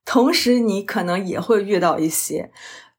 [0.03, 2.51] 同时你可能也会遇到一些。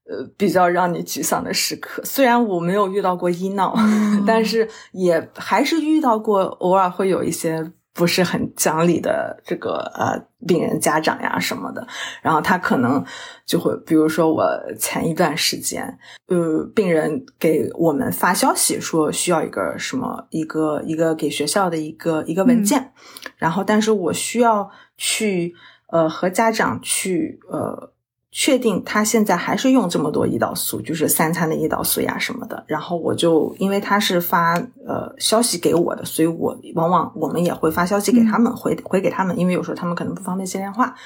[0.06, 3.74] 呃，比较让你沮丧的时刻，虽然我没有遇到过医闹，
[4.26, 11.86] 但是也还是遇到过，偶尔会有一些不是很讲理的这个呃病人家长呀什么的，
[12.20, 13.02] 然后他可能
[13.46, 14.44] 就会，比如说我
[14.78, 22.92] 前一段时间，呃，病人给我们发消息说需要一个什么一个一个给学校的一个一个文件，
[23.38, 25.54] 然后但是我需要去
[25.88, 27.93] 呃和家长去呃。
[28.36, 32.64] 确定他现在还是用这么多胰岛素，就是三餐的胰岛素呀什么的。
[32.66, 34.54] 然后我就因为他是发
[34.84, 40.96] 呃消息给我的，所以我往往我们也会发消息给他们回回给他们，因为有时候他们可能不方便接电话。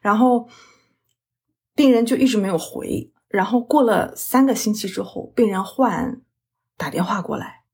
[0.00, 0.48] 然后
[1.74, 3.10] 病人就一直没有回。
[3.26, 6.22] 然后过了三个星期之后，病人忽然
[6.76, 7.64] 打电话过来，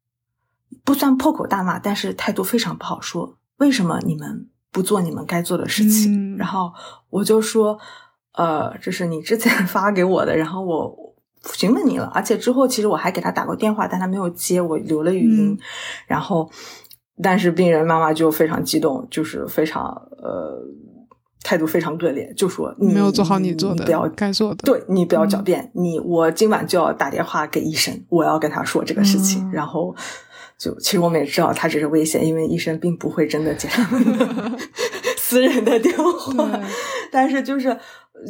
[0.83, 6.39] 不算破口大骂，但是态度非常不好，说为什么你们不做你们该做的事情？
[6.39, 6.73] 然后
[7.11, 7.79] 我就说。
[8.35, 11.15] 呃，这是你之前 发给我的，然后我
[11.53, 15.59] 询问你了，而且之后其实我还给他打过电话，但他没有接，我留了语音。
[16.07, 16.51] 然后，
[17.23, 19.85] 但是病人妈妈就非常激动，就是非常
[20.19, 20.59] 呃
[21.43, 29.49] 态度非常恶劣，就说你没有做好你做的，不要该做的，对你不要狡辩，你我今晚就要打电话给医生，我要跟他说这个事情。
[29.53, 29.95] 然后
[30.57, 34.59] 就其实我们也知道他只是危险，因为医生并不会真的接他们的
[35.35, 36.49] 私人的电话，
[37.11, 37.77] 但是就是。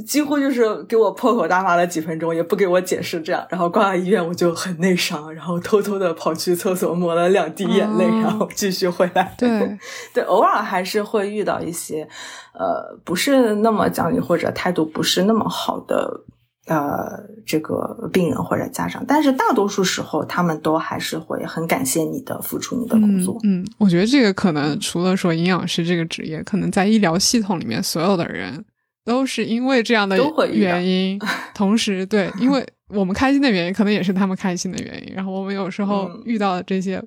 [0.07, 9.34] 几乎就是给我破口大骂了几分钟，也不给我解释，这样，然后挂了医院，我就很内伤，然后偷偷的跑去厕所抹了两滴眼泪，然后继续回来。
[9.38, 9.78] 对，
[10.12, 12.09] 对，偶尔还是会遇到一些，
[12.55, 16.22] 呃，不是那么讲理或者态度不是那么好的，
[16.67, 23.39] 呃，这个病人或者家长，但是大多数时候，他们都还是会很感谢你的付出，你的工作。
[23.45, 28.65] 嗯，我觉得这个可能除了说营养师这个职业，可能在医疗系统里面，所有的人。
[29.07, 30.17] 都是因为这样的
[30.51, 31.21] 原因，
[31.55, 35.15] 同时对，因为我们开心的原因，可能也是他们开心的原因。
[35.15, 37.05] 然后我们有时候遇到的这些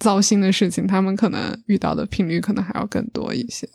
[0.00, 3.68] 糟心的事情，他们可能遇到的频率可能还要更多一些。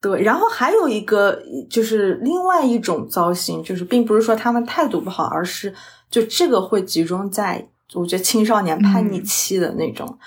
[0.00, 5.74] 对，然后还有一个就是另外一种糟心，就是并不是说他们态度不好，而是
[6.10, 10.18] 就这个会集中在我觉得青少年叛逆期的那种，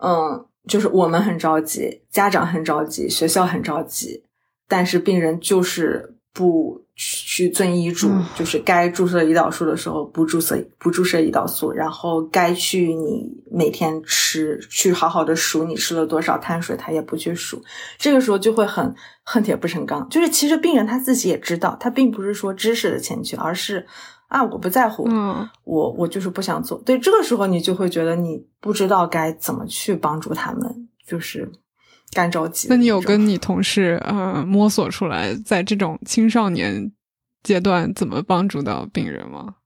[0.00, 4.22] 嗯，就是我们很着急，家长很着急，学校很着急。
[4.68, 17.62] 但是病人就是不去遵医嘱，就是该注射胰岛素的时候不注射不注射胰岛素，然后该去你每天吃去好好的数你吃了多少碳水，他也不去数，
[17.98, 18.92] 这个时候就会很
[19.22, 20.08] 恨铁不成钢。
[20.08, 23.86] 就是其实病人他自己也知道，他并不是说知识的欠缺，而是
[24.26, 26.82] 啊我不在乎，嗯，我我就是不想做。
[26.84, 31.48] 对，这个时候你就会觉得你不知道该怎么去帮助他们，就是。
[32.12, 32.68] 干着急。
[32.68, 36.92] 那你有跟你同事呃摸索出来，在这种青少年
[37.42, 39.56] 阶段怎么帮助到病人吗？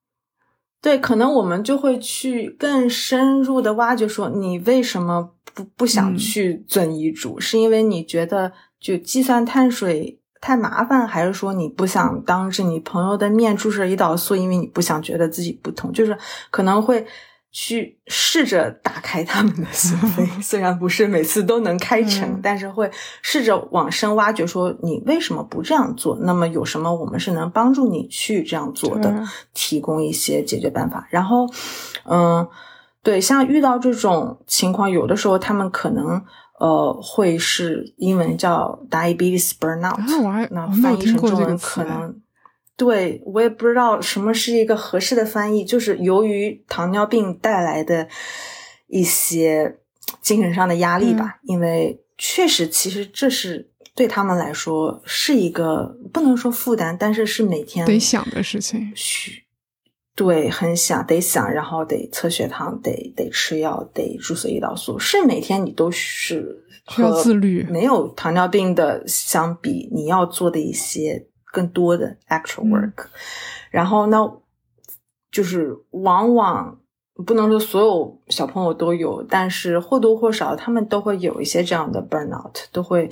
[0.81, 7.39] 对，可能我们就会去更深入的挖掘，说你为什么不不想去遵医嘱？
[7.39, 15.93] 是因为你觉得就计算碳水太麻烦，还是说你不想当着你朋友的面注射胰岛素，因为你不想觉得自己不同？
[15.93, 16.17] 就是
[16.51, 17.07] 可能会。
[17.53, 22.91] 去试着打开他们的心扉， 虽然不是每次都能开成，但是会
[23.21, 26.17] 试着往深挖掘，说你为什么不这样做？
[26.23, 29.23] 那么有什么我们是能帮助你去这样做的？
[29.53, 31.07] 提供一些解决办法。
[31.11, 31.47] 然后，
[32.05, 32.49] 嗯，
[33.03, 36.25] 对，像遇到这种情况，有的时候他们可能
[36.59, 41.85] 呃，会是英文叫 diabetes burnout，啊，那翻译成中文可。
[41.85, 42.17] 能。
[42.83, 48.09] 对我也不知道什么是一个合适的翻译，就是由于糖尿病带来的
[48.89, 49.79] 一些
[50.21, 58.91] 精神上的压力吧，因为确实，其实这是对他们来说是一个不能说负担，但是是每天得想的事情。
[58.97, 59.45] 需
[60.17, 67.63] 对很想得想，然后得测血糖，得得吃药，得注射胰岛素，是每天你都是需要自律。
[67.71, 73.05] 没有糖尿病的相比，你要做的一些更多的 actual 嗯 work，、
[73.71, 74.19] 然后呢，
[75.31, 76.81] 就是往往
[77.25, 83.09] 不能说所有小朋友都有，但是或多或少他们都会有一些这样的 burnout，都会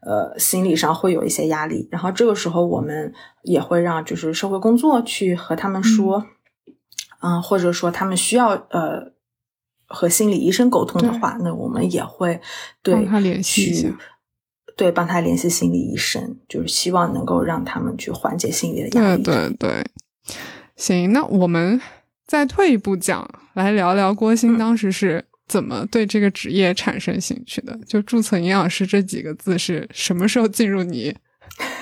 [0.00, 1.88] 呃心理上会有一些压力。
[1.90, 3.12] 然后这个时候我们
[3.42, 6.24] 也会让就是社会工作去和他们说，
[7.20, 9.12] 嗯、或者说他们需要呃。
[9.94, 12.40] 和心理医生沟通的话，那我们也会
[12.82, 13.94] 对帮他联系一下去
[14.76, 19.22] 对，帮他联系心理医生，就是希望能够让他们去缓解心理的压力。
[19.22, 19.84] 对对对，
[20.76, 21.80] 行，那我们
[22.26, 27.78] 再退一步讲，来聊聊郭鑫嗯当时是怎么对这个职业产生兴趣的？
[27.86, 31.14] 就注册营养师这几个字是什么时候进入你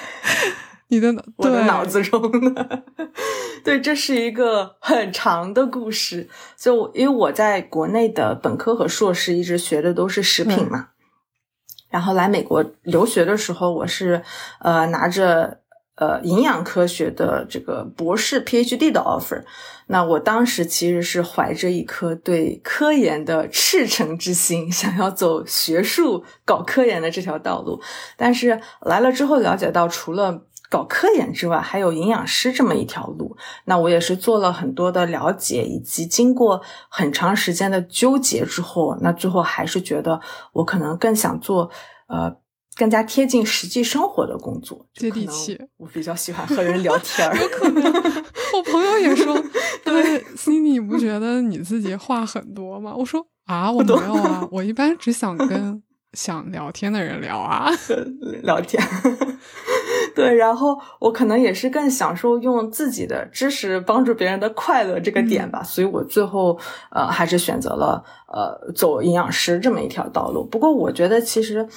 [0.88, 2.20] 你的脑我的脑子中
[2.52, 2.82] 的。
[3.62, 6.28] 对，这是一个很长的故事。
[6.56, 10.88] 就我因为我在国内的本科和硕士一直学的都是食品嘛，
[11.90, 14.22] 然后来美国留学的时候，我是
[14.60, 15.58] 呃拿着
[15.96, 19.42] 呃营养科学的这个博士 PhD 的 offer。
[19.88, 27.82] 那我当时其实是怀着一颗对科研的赤诚之心， 想要走学术搞科研的这条道路。
[28.16, 33.36] 但是来了之后了解到，除了搞科研之外，还有营养师这么一条路。
[33.64, 40.20] 那我也是做了很多的了解，以及经过很长时间的纠结之后，那最后还是觉得
[40.52, 41.68] 我可能更想做
[42.06, 42.36] 呃
[42.76, 47.36] 更加贴近实际生活的工作，接地气我比较喜欢和人聊 天儿。
[47.36, 47.82] 有可能，
[48.54, 49.36] 我朋友也说，
[49.84, 52.94] 对，Cindy，你不觉得你自己话很多吗？
[52.96, 57.68] 我说啊，我没有啊，我一般只想跟想聊天的人聊啊。
[58.44, 58.80] 聊天。
[60.14, 66.58] 对，然后我可能也是更享受用自己的知识帮助别人的快乐这个点吧，所以我最后
[66.90, 70.44] 呃还是选择了呃走营养师这么一条道路。
[70.44, 71.68] 不过我觉得其实。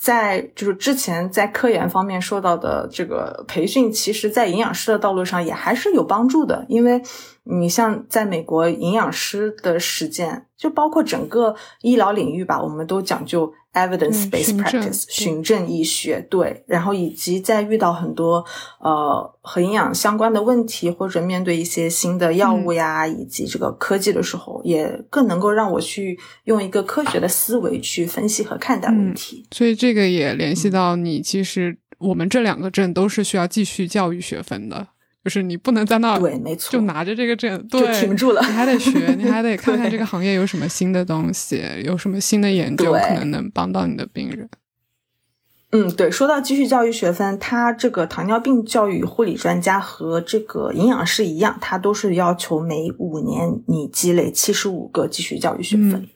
[0.00, 7.02] 在就是之前在科研方面受到的这个培训，其实在营养师的道路上也还是有帮助的，因为
[7.42, 15.12] 你像在美国营养师的实践，就包括整个医疗领域吧，我们都讲究 evidence 嗯 based practice 对。
[15.12, 18.44] 循证医学，对，然后以及在遇到很多
[18.80, 29.46] 呃和营养相关的问题，或者面对一些新的药物呀，以及这个科技的时候，也更能够让我去用一个科学的思维去分析和看待问题。
[29.50, 30.56] 所以这个也联嗯。
[30.56, 34.88] 系到你，其实我们这两个证都是需要继续教育学分的，
[35.28, 44.48] 就是你不能在那儿对，没错，就拿着这个证，就对，停住了你还得学， 你还得看看这个行业有什么新的东西，有什么新的研究可能能帮到你的病人。
[45.72, 55.92] 嗯，对，说到继续教育学分，它这个糖尿病教育护理专家和这个营养师一样，它都是要求每五年你积累七十五个继续教育学分。
[55.92, 56.08] 嗯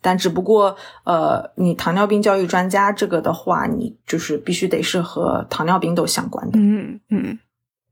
[0.00, 7.38] 但只不过，呃，你糖尿病教育专家这个的话，你就是必须得是和糖尿病都相关的，嗯嗯，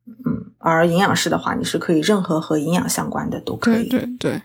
[0.07, 0.53] 嗯。
[0.59, 3.89] 而营养师的话，你是可以任何和营养相关的都可以。
[3.89, 4.43] 对对。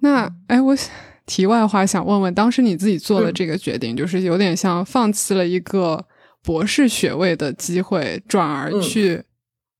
[0.00, 0.74] 那哎，我
[1.26, 6.06] 题外话想问问，当时你自己做的嗯这个决定，就是有点像放弃了一个
[6.42, 9.22] 博士学位的机会，转而嗯去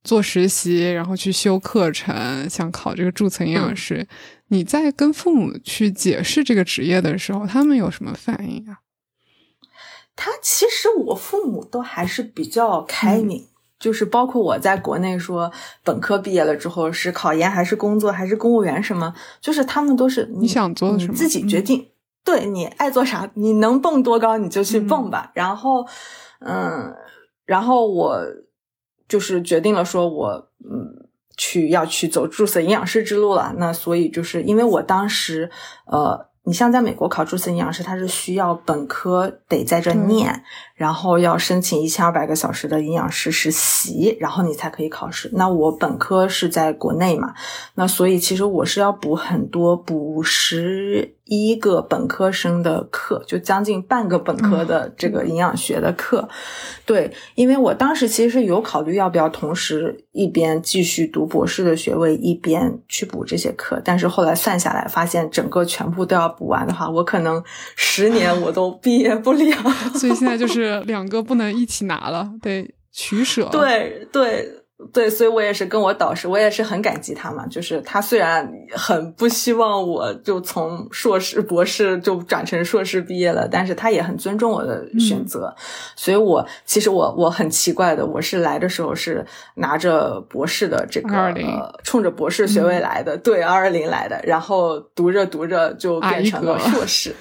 [0.02, 4.06] 做实习，然后去修课程，想考这个注册营养嗯师。
[4.48, 8.80] 你在跟父母去解释这个职业的时候，他们有什么反应啊？
[10.14, 13.48] 他其实我父母都还是比较开明，嗯
[13.78, 15.50] 就是包括我在国内说
[15.82, 21.88] 本科毕业了之后是考研还是工作还是公务员什么，就是他们都是你想做什么你自己决定，
[22.24, 25.30] 对你爱做啥，你能蹦多高你就去蹦吧。
[25.34, 25.86] 然后，
[26.40, 26.94] 嗯，
[27.44, 28.20] 然后我
[29.08, 31.04] 就是决定了说我嗯。
[31.36, 35.50] 去要去走注册营养师之路了，那所以就是因为我当时，
[35.84, 40.44] 呃，你像在美国考注册营养师，它是需要本科得在这念，
[40.74, 45.30] 然后要申请一千二百个小时的营养师实习，然后你才可以考试。
[45.34, 47.32] 那我本科是在国内嘛，
[47.74, 56.28] 那所以其实我是要补很多补十一个本科生的课，就将近半个本科的这个营养学的课。
[56.84, 67.42] 对，因为我当时其实是有考虑要不要同时一边继续读博士的学位，一边去补这些课，但是后来算下来，发现整个全部都要补完的话，我可能
[67.76, 69.56] 十年我都毕业不了。
[69.94, 73.48] 所以现在就是两个不能一起拿了，得取舍。
[73.50, 74.60] 对对。
[74.92, 77.46] 对，所以我也是跟我导师，我也是很感激他嘛。
[77.46, 85.54] 就是他虽然很不希望我就从硕士、博士就转成硕士毕业了，但是他也很尊重我的选择。
[85.94, 97.14] 所以我其实我我很奇怪的，我是来的时候是拿着博士的这个，冲着博士学位来的，对，二二零来的，然后读着读着就变成了硕士。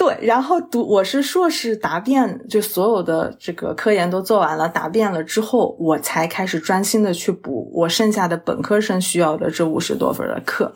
[0.00, 10.72] 对，然后读我是硕士答辩，就所有的这个科研都做完了，答辩了之后，我才开始专心的去补我剩下的本科生需要的这五十多分的课，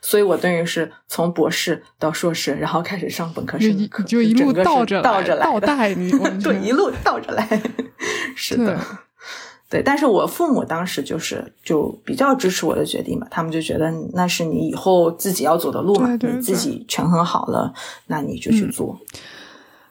[0.00, 6.10] 所以我等于是从博士到硕士，然后开始上本科生的课，就一路倒着倒着来，倒带你，
[6.42, 7.46] 对，一路倒着来，
[8.34, 8.80] 是的。
[9.72, 17.72] 对，但是我父母当时就是就比较支持我的决定嘛，他们就觉得那是你以后自己要走的路嘛，你自己权衡好了，
[18.08, 19.00] 那你就去做。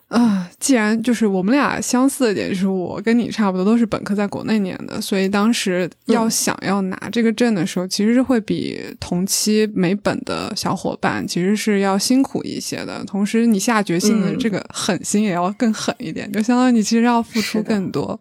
[0.09, 13.03] 啊，既然就是我们俩相似的点，就是我跟你差不多都是本科在国内念的，所以当时要想要拿这个证的时候，其实是会比同期没本的小伙伴其实是要辛苦一些的。
[13.05, 18.19] 同时，你下决心的这个狠心也要更狠一点，就相当于你其实要付出更多。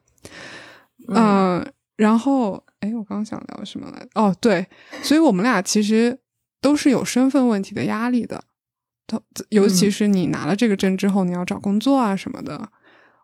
[1.14, 4.06] 嗯，然后，哎，我刚想聊什么来？
[4.14, 4.66] 哦，对，
[5.02, 6.18] 所以我们俩其实
[6.60, 8.44] 都是有身份问题的压力的，
[9.48, 12.70] 尤其是你拿了这个证之后，你要找工作啊什么的。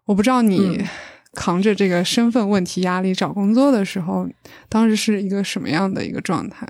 [0.07, 0.85] 我不知道你
[1.33, 4.29] 扛着这个身份问题压力找工作的时候，
[4.69, 6.67] 当时是一个什么样的一个状态？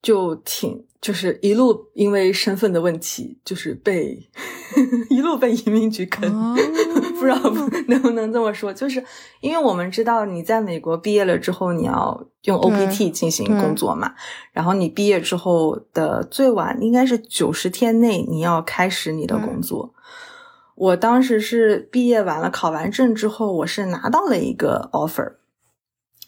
[0.00, 0.85] 就挺。
[1.00, 4.18] 就是一路因为身份的问题，就是被
[5.10, 6.56] 一路被移民局坑，
[7.18, 7.38] 不知道
[7.88, 8.72] 能不能这么说。
[8.72, 9.02] 就是
[9.40, 14.14] 因为我们知道你在美国毕业了之后，你要用 OPT 进行工作嘛，
[14.52, 19.92] 然后你毕业之后的最晚应该是九十天内你要开始你的工作。
[20.74, 25.36] 我当时是毕业完了，考完证之后，我是拿到了一个 offer。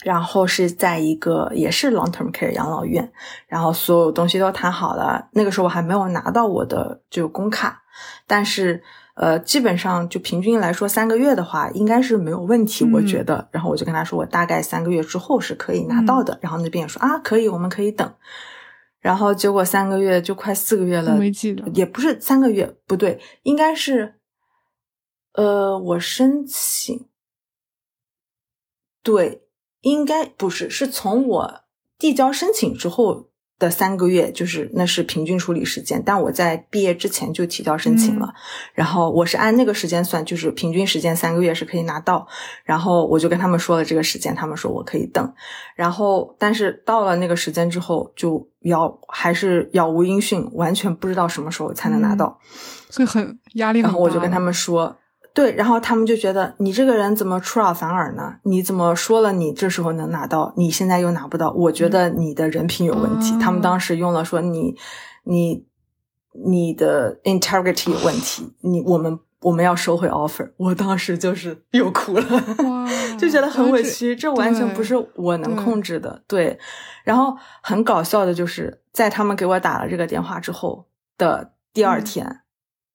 [0.08, 3.12] 然后是在一个也是 long term care 养老院，
[3.46, 5.28] 然后所有东西都谈好了。
[5.32, 7.82] 那个时候我还没有拿到我的就工卡，
[8.26, 8.82] 但是
[9.16, 13.46] 呃，基本上就平均来说三个月的话应该是没有问题，我觉得。
[13.50, 16.38] 然后我就跟他说，我大概三个月之后是可以拿到的。
[16.40, 18.10] 然后那边也说啊，可以，我们可以等。
[19.00, 24.14] 然后结果三个月就快四个月了，没记得，也不是三个月，不对，应该是
[25.34, 27.06] 呃，我申请
[29.02, 29.44] 对。
[29.82, 31.60] 应该不是，是从我
[31.98, 36.02] 递交申请之后的三个月，就是那是平均处理时间。
[36.04, 38.32] 但我在毕业之前就提交申请了，
[38.74, 42.26] 然后我是按那个时间算，就是平均时间三个月是可以拿到。
[42.64, 45.32] 然后我就跟他们说了这个时间，他们说我可以等。
[45.74, 52.38] 然后但是到了那个时间之后，就杳还是杳无音讯，完全不知道什么时候才能拿到，
[52.90, 53.80] 所以很压力。
[53.80, 54.96] 然后我就跟他们说。
[55.34, 58.34] 对，然后他们就觉得你这个人怎么出尔反尔呢？
[58.42, 61.52] 你怎么说了你这时候能拿到，你现在又拿不到？
[61.52, 63.38] 我觉得你的人品有问题。
[63.38, 64.74] 他们当时用了说你
[65.22, 65.64] 你
[66.44, 70.50] 你的 integrity 有问题，你我们我们要收回 offer。
[70.56, 72.24] 我当时就是 又哭了，
[73.16, 76.24] 就觉得很委屈，这完全不是我能控制的。
[76.26, 76.58] 对，
[77.04, 82.40] 然后很搞笑的就是在他们给我打了这个电话之后的第二天，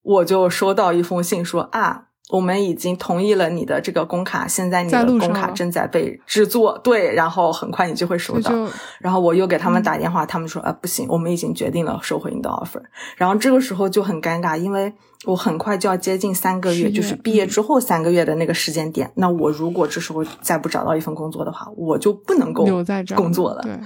[0.01, 2.07] 我就收到一封信说啊。
[2.33, 8.51] 我们已经同意了你的这个工卡，现在你的工卡正在被制作，对，然后很快你就会收到。
[8.97, 12.81] 然后我又给他们打电话，他们说啊不行，我们已经决定了收回你的 offer。
[13.17, 14.91] 然后这个时候就很尴尬，因为
[15.25, 19.11] 我很快就要接近三个月，就是毕业之后三个月的那个时间点。
[19.13, 22.65] 那我如果这时候再不找到一份工作的话，我就不能够
[23.15, 23.61] 工作了。
[23.61, 23.79] 对，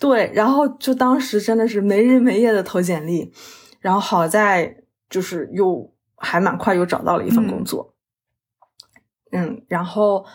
[0.00, 3.32] 对，然后就当时真的是没日没夜的投简历，
[3.78, 4.74] 然后好在
[5.08, 5.92] 就是又。
[6.22, 7.94] 还蛮快又找到了一份工作，
[9.32, 10.26] 嗯，然后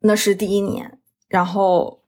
[0.00, 0.98] 那是第一年，
[1.28, 2.02] 然后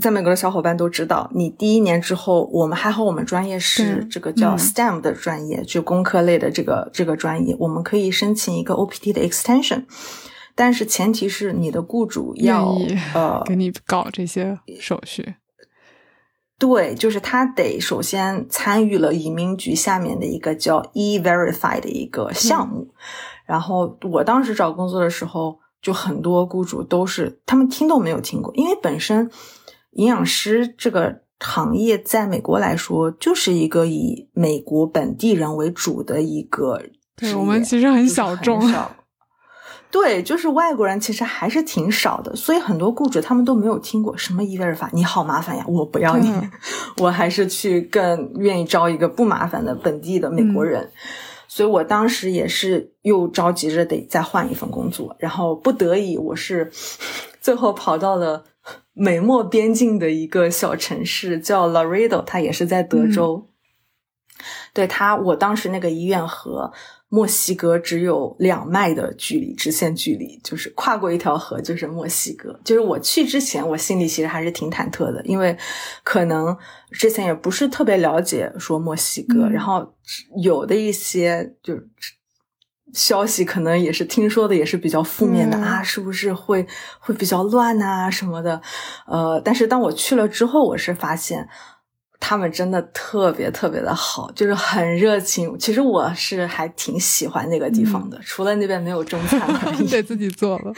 [0.00, 9.84] 在美国的小伙伴都知道，你第一年之后，我们还好，我们专业是这个叫 STEM 的专业，就工科类的这个这个专业，我们可以申请一个 OPT 的 extension，
[10.54, 12.72] 但是前提是你的雇主要
[13.14, 15.34] 呃给你搞这些手续。
[16.58, 22.88] 对，就是他得首先参与了移民局下面的一个叫 E Verify 的一个项目，
[23.46, 29.30] 然后我当时找工作的时候，就很多雇主都是他们听都没有听过，因为本身
[29.92, 36.82] 营养师这个行业在美国来说，就是一个以美国本地人为主的一个
[37.14, 38.60] 对我们其实很小众。
[39.90, 46.30] 对，就是外国人其实还是挺少的，所以很多雇主他们都没有听过什么伊维尔法，你好麻烦呀，我不要你，
[47.00, 50.90] 我还是去更愿意招一个不麻烦的本地的美国人。
[51.48, 56.70] 所以我当时也是又着急着得再换一份工作，然后不得已我是
[57.40, 58.44] 最后跑到了
[58.92, 63.48] 美墨边境的一个小城市，叫 Laredo，它也是在德州。
[64.74, 66.74] 对它，我当时那个医院和。
[67.10, 72.60] 墨西哥只有两迈的距离，直线距离，就是跨过一条河就是墨西哥。
[72.62, 75.56] 就是我去之前，我心里其实还是挺忐忑的，因为
[76.04, 76.54] 可能
[76.90, 79.94] 之前也不是特别了解说墨西哥，然后
[80.42, 81.88] 有的一些就是
[82.92, 86.66] 消息，可能也是听说的，也是比较负面的啊，是不是会
[87.00, 88.60] 会比较乱啊什么的？
[89.06, 91.48] 呃，但是当我去了之后，我是发现。
[92.20, 95.58] 他们真的特别特别的好，就是很热情。
[95.58, 100.72] 其实我是还挺喜欢那个地方的，除了那边没有中餐而已， 得自己做了。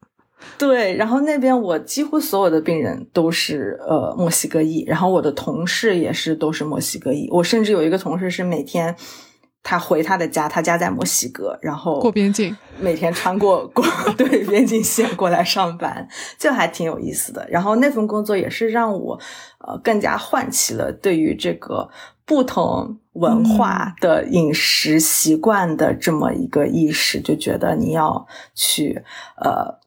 [0.58, 7.28] 对，然后那边我几乎所有的病人都是呃墨西哥裔，然后我的同事也是都是墨西哥裔。
[7.30, 8.96] 我甚至有一个同事是每天。
[9.62, 13.84] 他回他的家，他家在墨西哥，然后过边境，每天穿过过
[14.16, 17.46] 对边境线过来上班，就还挺有意思的。
[17.50, 19.20] 然后那份工作也是让我
[19.58, 21.90] 呃更加唤起了对于这个
[22.24, 29.02] 不同文化的饮食习惯的这么一个意识，就觉得你要去
[29.36, 29.78] 呃。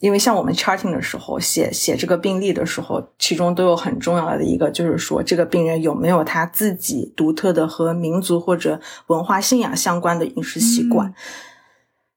[0.00, 11.12] 因为像我们 charting 的时候写写这个病例的时候，其中都有很重要的一个，就是说这个病人有没有他自己独特的和民族或者文化信仰相关的饮食习惯。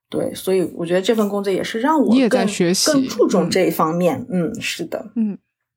[0.08, 4.26] 对，所以我觉得这份工作也是让我也在学习，更注重这一方面。
[4.30, 5.36] 嗯，是的，嗯，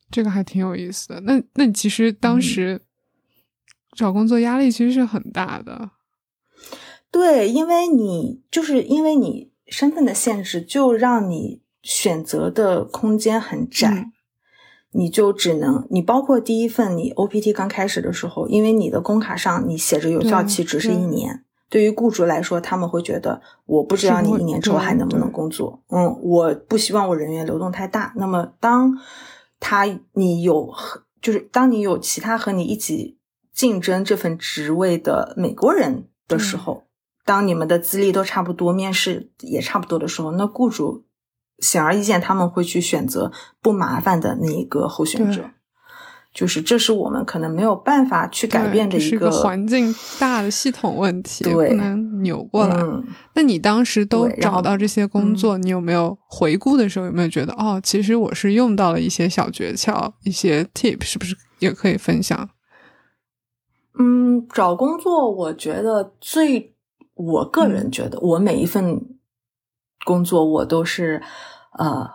[0.09, 1.19] 这个还挺有意思的。
[1.21, 2.79] 那那你其实当时
[3.97, 5.91] 找工作压力其实是很大的。
[7.11, 11.66] 对，因为你就是因为你身份的限制，就让你。
[11.81, 14.11] 选择的空间很窄，
[14.91, 28.13] 你就只能你包括第一份你 OPT 刚开始的时候，因为你的工卡上你写着有效期只是一年，对于雇主来说，他们会觉得我不知道你一年之后还能不能工作，嗯，我不希望我人员流动太大。
[28.15, 28.97] 那么当
[29.59, 30.73] 他你有
[31.21, 33.17] 就是当你有其他和你一起
[33.53, 36.85] 竞争这份职位的美国人的时候，
[37.25, 41.03] 当你们的资历都差不多，面试也差不多的时候，那雇主。
[41.59, 43.31] 显而易见，他们会去选择
[43.61, 45.49] 不麻烦的那一个候选者，
[46.33, 52.77] 就是这是我们可能没有办法去改变的一个环境大的系统问题，不能扭过来。
[53.33, 62.49] 那你当时都找到这些工作，你有没有回顾的时候有没有觉得哦，其实我是用到了一些小诀窍、一些 tip，是不是也可以分享？
[63.97, 66.75] 嗯，找工作，我觉得最，
[67.15, 69.01] 我个人觉得，我每一份。
[70.07, 71.21] 工作我都是，
[71.77, 72.09] 呃，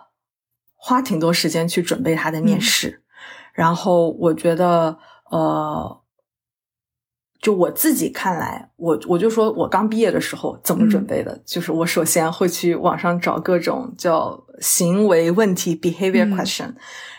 [0.75, 3.03] 花挺多时间去准备他的面试，
[3.53, 4.97] 然后我觉得，
[5.29, 6.01] 呃，
[7.39, 16.73] 就我自己看来，我我就说我刚毕业的时候怎么准备的，就是我首先会去网上找各种叫行为问题 （behavior question），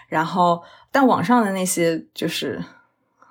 [0.09, 0.61] 然后
[0.91, 2.61] 但网上的那些就是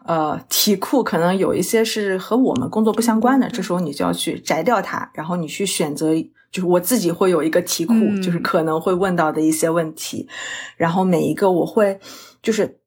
[0.06, 6.08] 呃题库可能有一些是和我们工作不相关的，这时候你就要去摘掉它，然后你去选择。
[6.54, 10.30] 就是我自己会有一个题库，就是可能会问到的一些问题，
[10.78, 12.00] 然后每一个我会，
[12.44, 12.80] 就是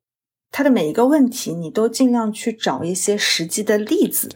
[0.52, 4.28] 他的每一个问题，你都尽量去找一些实际的例子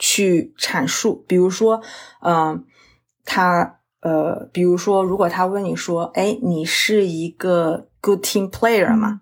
[0.00, 1.24] 去阐述。
[1.28, 1.80] 比如说，
[2.22, 2.64] 嗯，
[3.24, 9.20] 他呃，比如说，如果他问你说，哎，你是一个 good team player 吗？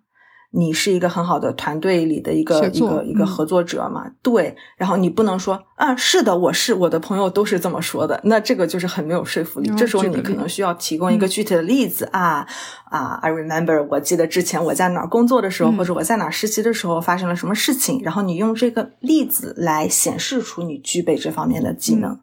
[0.52, 4.10] 你是一个很好的团队里的一个一个一个合作者嘛？
[4.20, 9.70] 对，然后你不能说啊，是的，我是我的朋友都是这么说的，那这个就是很没有说服力。
[9.76, 12.44] 这时候你可能需要提供一个具体的例子啊
[12.86, 22.18] 啊！I remember，我记得之前我在哪儿工作的时候，或者我在哪儿实习的时候发生了什么事情，然后你用这个例子来显示出你具备这方面的技能，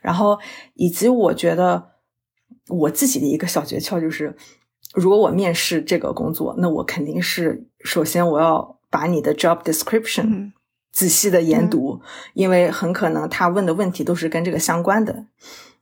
[0.00, 0.38] 然后
[0.72, 1.90] 以及我觉得
[2.68, 4.34] 我自己的一个小诀窍就是。
[4.94, 10.52] 如果我面试这个工作，那我肯定是首先我要把你的 job description
[10.92, 12.00] 仔细的研读，
[12.34, 15.26] 因为很可能他问的问题都是跟这个相关的。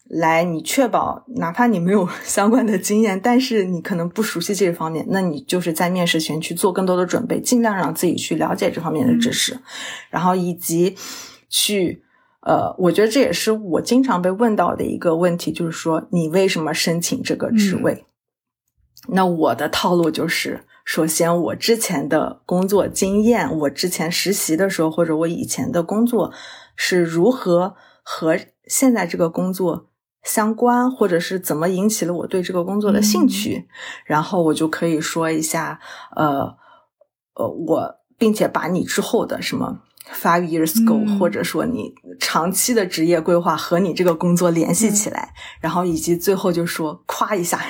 [0.04, 9.56] 来，你确保哪怕你没有相关的经验，但是你可能不熟悉这方面，那你就是在面试前去做更多的准备，尽量让自己去了解这方面的知识，
[10.10, 10.96] 然后以及
[11.48, 12.02] 去
[12.40, 18.04] 呃，我觉得这也是我经常被问到的一个问题，就是说你为什么申请这个职位？
[19.08, 26.32] 那我的套路就是，首先我之前的工作经验，我之前实习的时候，或者我以前的工作
[26.76, 29.88] 是如何和现在这个工作
[30.22, 33.68] 相关，或者是怎么引起了我对这个工作的兴趣，
[34.04, 35.80] 然后我就可以说一下，
[36.14, 36.56] 呃，
[37.34, 39.80] 呃，我并且把你之后的什么
[40.12, 47.64] five years goal，或者说你长期的职业规划和你这个工作联系起来，然后以及最后就说夸一下。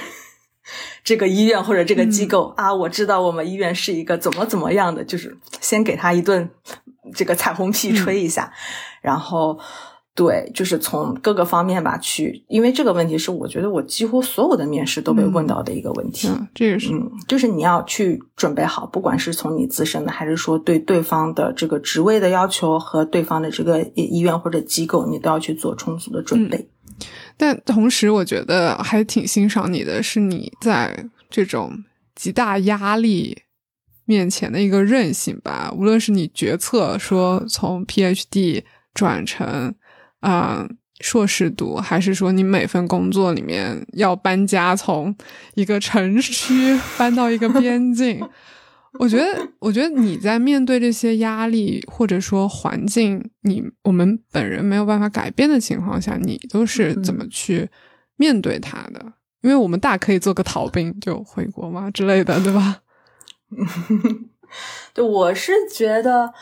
[1.03, 6.49] 这个医院或者这个机构啊，我知道我们医院是一个怎么怎么样的，就是先给他一顿
[7.15, 8.53] 这个彩虹屁吹一下，
[9.01, 9.59] 然后
[10.15, 26.69] 对，就是从各个方面吧去，因为这个问题是我觉得我几乎所有的面试都被问到的一个问题，嗯这个是，嗯，就是你要去准备好，不管是从你自身的，还是说对对方的这个职位的要求和对方的这个医院或者机构，你都要去做充足的准备。
[27.43, 31.73] 但同时，我觉得还挺欣赏你的，是你在这种
[32.15, 33.35] 极大压力
[34.05, 35.73] 面前的一个韧性吧。
[35.75, 38.63] 无论是你决策说从 PhD
[38.93, 39.75] 转成
[40.21, 40.69] 啊
[41.01, 45.17] 硕士读，还是说你每份工作里面要搬家，从
[45.55, 48.21] 一个城区 搬到一个边境。
[48.99, 57.69] 我觉得，我觉得你在面对这些压力，或者说环境，你我们本人没有办法改变的情况下，你都是怎么去
[58.17, 59.13] 面对它的？
[59.43, 62.83] 因为我们大可以做个逃兵，就回国嘛之类的，对吧？
[64.93, 66.35] 对，我是觉得，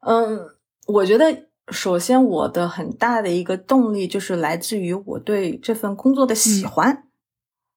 [0.00, 0.40] 嗯，
[0.86, 7.04] 我觉得首先我的很大的一个动力就是来自于我对这份工作的喜欢。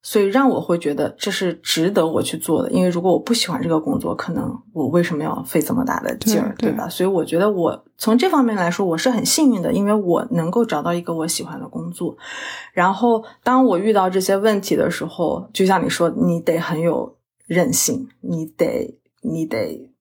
[0.10, 6.88] 所以让我会觉得这是值得我去做的，因为如果我不喜欢这个工作，可能我为什么要费这么大的劲儿，对吧？
[6.88, 12.16] 所以我觉得我从这方面来说，我是很幸运的，因为我能够找到一个我喜欢的工作。
[12.72, 19.92] 然后当我遇到这些问题的时候，就像你说，你得很有韧性，你得你得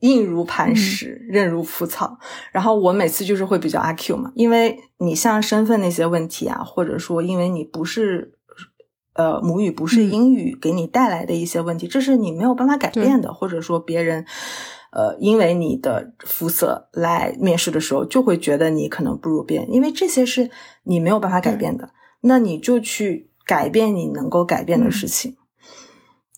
[0.00, 2.18] 硬如磐石，韧如枯草。
[2.52, 8.32] 然后我每次就是会比较阿 Q 嘛，因为你像身份那些问题啊，或者说因为你不是。
[9.16, 14.26] 呃，母语不是英语给你带来的一些问题，这是你没有办法改变的，或者说别人，
[14.92, 20.50] 呃，因为你的肤色来面试的时候，就会觉得你可能不如别人，因为这些是
[20.82, 21.88] 你没有办法改变的，
[22.20, 25.36] 那你就去改变你能够改变的事情，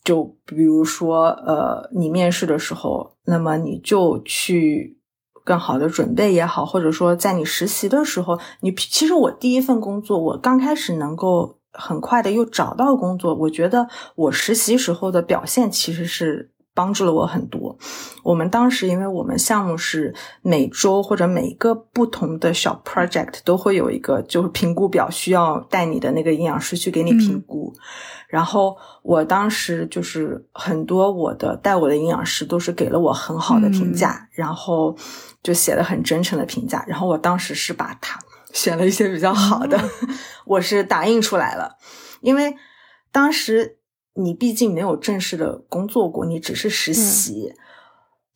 [0.04, 5.00] 就比如说，呃，你面试的时候，那么你就去
[5.44, 11.57] 更好的准备也好，或者说在你实习的时候，你其实我第一份工作，我刚开始能够。
[11.78, 17.76] 很快的又找到工作，我觉得我实习时候的表现其实是帮助了我很多。
[18.22, 27.72] 我们当时因为我们项目是每周或者每个不同的小 project 都会有一个就是评估表，需要带你的那个营养师去给你评估。
[28.28, 34.94] 然后我当时就是很多我的带我的营养师都是给了我很好的评价，然后
[35.42, 36.84] 就写的很真诚的评价。
[36.86, 38.20] 然后我当时是把它。
[38.52, 39.78] 选了一些比较好的，
[40.46, 41.76] 我是打印出来了，
[42.20, 42.56] 因为
[43.12, 43.78] 当时
[44.14, 47.52] 你毕竟没有正式的工作过，你只是实习，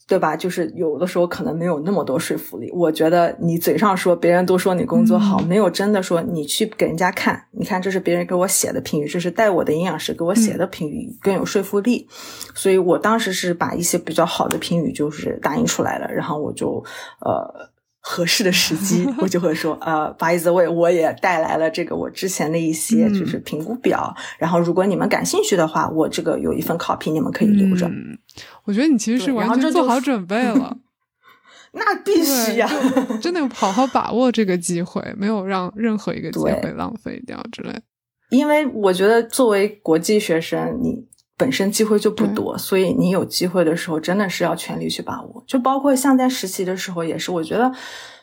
[0.07, 0.37] 对吧？
[0.37, 2.71] 就是有的时候可能没有那么多说服力。
[2.73, 12.07] 我觉得你嘴上说别人都说你工作好，没有真的说你去给人家看，你看这是别人给我写的评语，这是带我的营养师给我写的评语更有说服力。
[12.55, 16.85] 所以我当时是把一些比较好的评语就是打印出来了，然后我就
[17.21, 17.72] 呃。
[18.05, 27.89] 合适的时机，我就会说，呃，不好意思，我我也带来了这个我之前的一些就是评估表，然后如果你们感兴趣的话，我这个有一份考评，你们可以留着。
[28.65, 30.77] 我觉得你其实是完全做好准备了，
[31.75, 32.69] 那必须呀，
[33.23, 37.73] 真的好好把握这个机会，没有让任何一个机会浪费掉之类。
[38.31, 41.07] 因为我觉得作为国际学生，你。
[41.43, 45.43] 本身机会就不多，所以你有机会的时候，真的是要全力去把握。
[45.45, 47.33] 就包括像在实习的时候，也是。
[47.33, 47.73] 我觉得，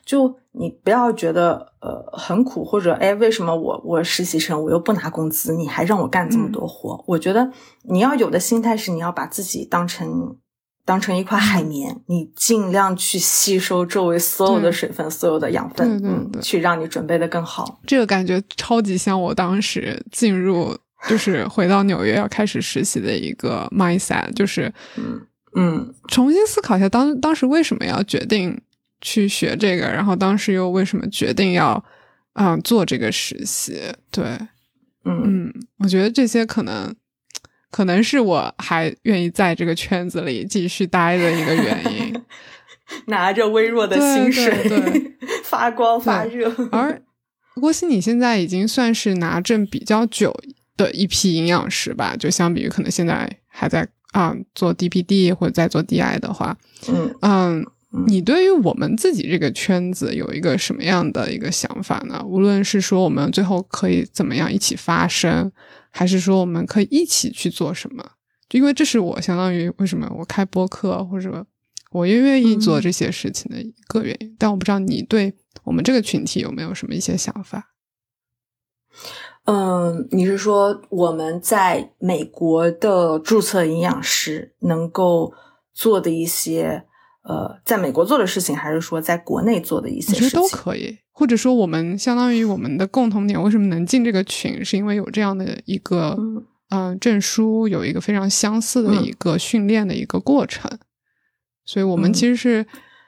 [0.05, 7.03] 就你不要觉得呃很苦，或者哎，为什么我我实习生我又不拿工资，你还让我干这么多活？
[7.07, 7.51] 我觉得
[7.83, 10.37] 你要有的心态是，你要把自己当成
[10.85, 17.81] 当成一块海绵，你尽量去吸收周围所有的水分、所有的养分，嗯，去让你准备的更好。
[17.85, 20.77] 这个感觉超级像我当时进入。
[21.07, 25.21] 就是回到纽约要开始实习的一个 mindset，就是嗯
[25.55, 28.59] 嗯，重新思考一下当当时为什么要决定
[29.01, 31.83] 去学这个，然后当时又为什么决定要
[32.33, 33.79] 啊做这个实习？
[34.11, 34.23] 对，
[35.05, 36.93] 嗯嗯，我觉得这些可能
[37.71, 42.21] 可能是我还愿意在这个圈子里继续待的一个原因。
[43.05, 44.51] 拿着微弱的薪水
[45.45, 46.99] 发光发热，而
[47.53, 50.35] 郭鑫，你现在已经算是拿证比较久。
[50.79, 56.57] 的一批营养师吧，就相比于可能现在还在啊做 DPD 或者在做 DI 的话，
[56.87, 57.65] 嗯嗯，
[58.07, 62.23] 你对于我们自己这个圈子有一个什么样的一个想法呢？
[62.25, 65.51] 无论是说我们最后可以怎么样一起发声，
[65.91, 68.11] 还是说我们可以一起去做什么？
[68.47, 71.45] 就因为这是我相当于为什么我开播客或者
[71.91, 74.35] 我也愿意做这些事情的一个原因。
[74.39, 75.33] 但我不知道你对
[75.65, 77.73] 我们这个群体有没有什么一些想法？
[79.49, 85.33] 嗯，你是说我们在美国的注册营养师能够
[85.73, 86.85] 做的一些
[87.23, 90.39] 呃，在美国做的事情，还是说在国内做的一些事情？
[90.39, 96.45] 都可以，或者说我们相当于我们的共同点，为什么能进这个群，是因为有这样的一个嗯。
[96.99, 100.77] 证书，有一个非常相似的一个训练的一个过程，
[101.65, 102.67] 所以我们其实是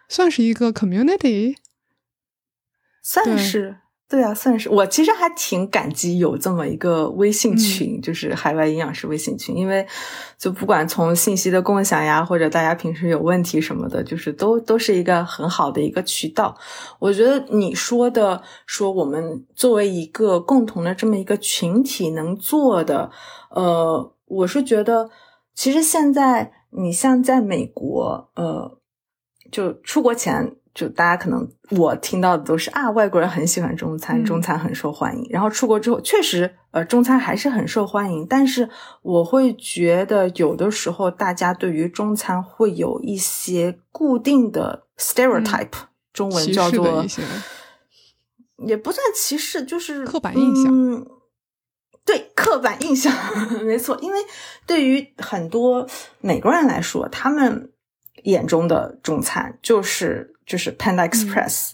[0.10, 1.58] 算是一个 community，
[3.04, 3.78] 算是。
[4.12, 9.88] 对啊，算是我其实还挺感激有这么一个微信群，就是海外营养师微信群，因为
[10.38, 16.53] 就不管从信息的共享呀，或者大家平时有问题什么的，就是都都是一个很好的一个渠道。
[16.99, 23.09] 我觉得你说的说我们作为一个共同的这么一个群体能做的，
[23.51, 25.09] 呃，我是觉得
[25.55, 28.78] 其实现在你像在美国，呃，
[29.49, 30.57] 就出国前。
[30.74, 35.28] 就大家可能我听到的都是啊，外国人很喜欢中餐，中餐很受欢迎。
[35.30, 38.26] 然后出国之后，确实呃，中餐还是很受欢迎。
[38.26, 38.69] 但是
[39.01, 45.74] 我会觉得有的时候大家对于中餐会有一些固定的 stereotype，
[46.13, 47.05] 中文叫做
[48.65, 50.72] 也不算歧视，就是刻板印象。
[50.72, 51.05] 嗯
[52.05, 53.13] 对，刻板印象
[53.65, 53.97] 没错。
[54.01, 54.19] 因为
[54.65, 55.86] 对于很多
[56.22, 57.72] 美国人来说，他们
[58.24, 60.30] 眼中的中餐就是。
[60.52, 61.70] 就是 Panda Express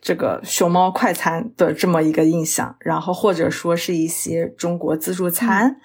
[0.00, 5.80] 这个熊猫快餐的这么一个印象，然后或者说是一些中国自助餐，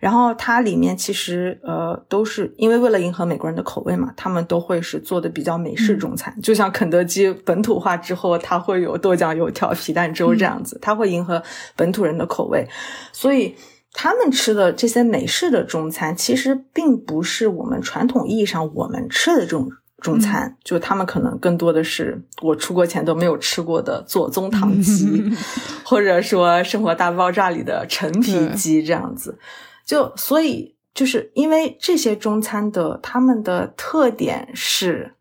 [0.00, 11.42] 然后它里面其实呃都是因为为了迎合美国人的口味嘛，他们都会是做的比较美式中餐，就像肯德基本土化之后，它会有豆浆油条、皮蛋粥这样子，它会迎合
[11.76, 12.66] 本土人的口味，
[13.12, 13.54] 所以
[13.92, 19.70] 他们吃的这些美式的中餐，其实并不是我们传统意义上我们吃的这种。
[20.00, 25.22] 中餐就他们可能更多的是我出国前都没有吃过的左宗棠鸡，
[25.84, 29.38] 或者说《生活大爆炸》里的陈皮鸡这样子。
[29.84, 35.14] 就所以就是因为这些中餐的他们的特点是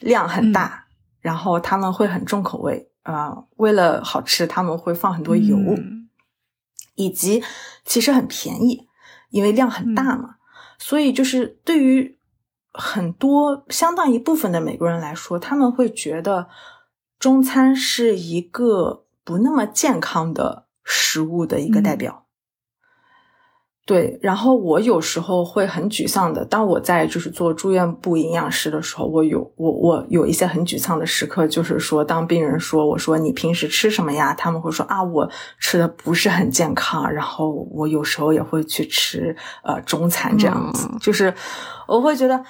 [0.00, 0.86] 量很大，
[1.20, 5.56] 然后他们会很重口味啊，为了好吃他们会放很多油，
[6.94, 7.42] 以及
[7.84, 8.88] 其实很便宜，
[9.30, 10.36] 因为量很大嘛，
[10.78, 12.18] 所以就是对于。
[12.76, 16.48] 很多相当一部分的美国人来说，他们会觉得
[17.20, 22.22] 中餐是一个不那么健康的食物的一个代表。
[23.86, 26.44] 对，然后我有时候会很沮丧的。
[26.44, 34.34] 当我在就是做住院部营养师的时候，我有我我有一些很沮丧的时刻，就是说当病人说我说你平时吃什么呀？
[34.34, 37.12] 他们会说啊，我吃的不是很健康。
[37.12, 41.32] 然后我有时候也会去吃呃中餐这样子，就是
[41.86, 42.42] 我会觉得。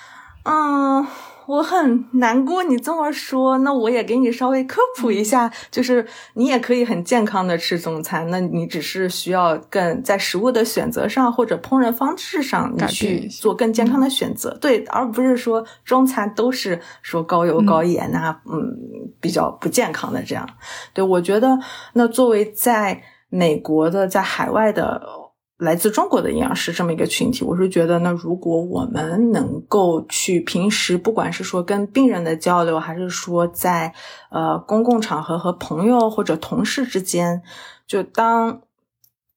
[0.44, 1.06] 嗯，
[1.46, 2.62] 我很难过。
[2.62, 8.28] 你这么说，那我也给你稍微科普一下，就是你也可以很健康的吃中餐。
[8.30, 14.56] 那你只是需要更在食物的选择上或者烹饪方式上，你去做更健康的选择。
[14.60, 20.46] 对，而不是说中餐都是说高油高盐呐，嗯，比较不健康的这样。
[20.92, 21.58] 对我觉得，
[21.94, 25.23] 那作为在美国的，在海外的。
[25.64, 33.92] 来自中国的营养师这么一个群体，我是觉得，呢如果我们能够去平时，不管是说跟病人的交流，还是说在
[34.30, 37.42] 呃公共场合和朋友或者同事之间，
[37.86, 38.60] 就当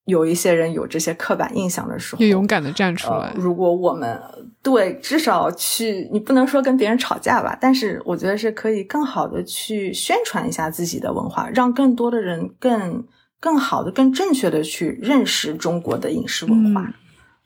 [0.06, 3.34] 有一些人有这些刻板印象的时候，要勇敢的站出来。
[3.36, 4.22] 如果我们
[4.62, 13.06] 对至少去，你不能说跟别人吵架吧，但是我觉得是可以更好的去宣传一下自己的文化，让更多的人更。
[13.40, 16.92] 更好的、更正确的去认识中国的饮食文化，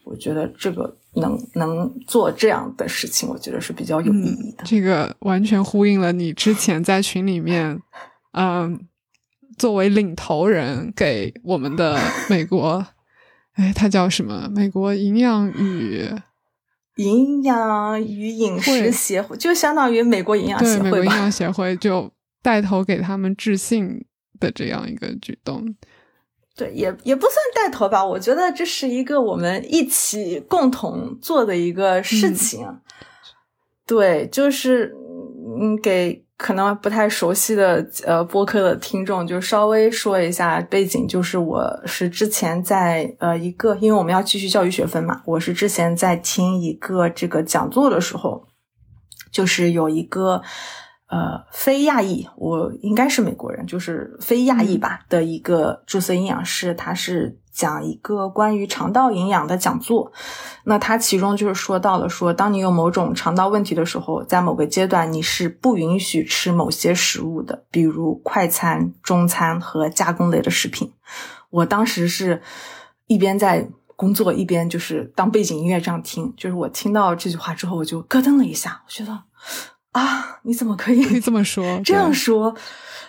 [0.06, 4.64] 我觉得这个能能做这样的事情，我觉得是比较有意义的。
[4.64, 7.80] 这个完全呼应了你之前在群里面，
[8.32, 8.88] 嗯，
[9.58, 12.86] 作为领头人给我们的美国，
[13.56, 14.50] 哎，他叫什么？
[14.56, 16.10] 美国营养与
[16.96, 20.84] 营养与饮食协会，就相当于美国营养协会吧？
[20.84, 22.10] 美国营养协会就
[22.42, 24.06] 带头给他们致信。
[24.42, 25.74] 的这样一个举动，
[26.58, 28.04] 对，也也不算带头吧。
[28.04, 32.68] 我觉得这是一个我们一起共同做的一个事情。
[33.88, 34.94] 对，就是
[35.60, 48.48] 嗯，给可能不太熟悉的呃播客的听众，就稍微说一下背景，就是我是之前在呃一个，因为我们要继续教育学分嘛，我是之前在听一个这个讲座的时候，
[49.32, 50.42] 就是有一个
[51.12, 57.38] 呃非亚裔，我应该是美国人，就是非亚裔吧的一个注册营养师，他是。
[57.54, 60.14] 讲一个关于肠道营养的讲座，
[60.64, 70.94] 那他其中就是说到了说，当你有某种肠道问题的时候，在某个阶段你是不允许吃某些食物的，比如快餐、中餐和加工类的食品。
[71.50, 72.42] 我当时是
[73.08, 76.34] 一边在工作，一边就是当背景音乐这样听。
[76.38, 79.24] 就是我听到这句话之后，我就咯噔了一下，我觉得
[79.92, 81.64] 啊，你怎么可以这么说？
[81.86, 82.56] 这样说？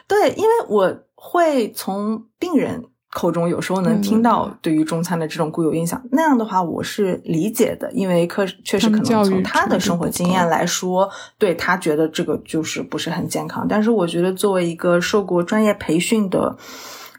[0.06, 2.84] 对，因为我会从病人。
[3.14, 13.66] 口中有时候能听到对于中餐的这种固有印象，那样的话我是理解的，因为可确实可能从他的生活经验来说，对他觉得这个就是不是很健康。
[13.68, 16.56] 但是我觉得作为一个受过专业培训的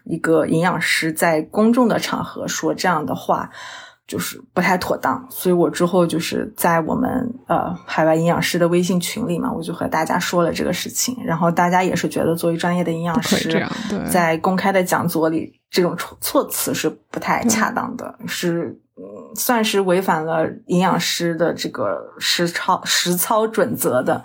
[0.02, 3.50] 一个营养师，在公众的场合说这样的话。
[4.06, 13.66] 就是不太妥当，所以我之后就是在我们呃海外营养师的微信群里嘛，我就和大家说了这个事情，然后大家也是觉得作为专业的营养师，
[14.10, 24.22] 在公开的讲座里这种措措辞是不太恰当的，是嗯算是违反了营养师的这个实操实操准则的，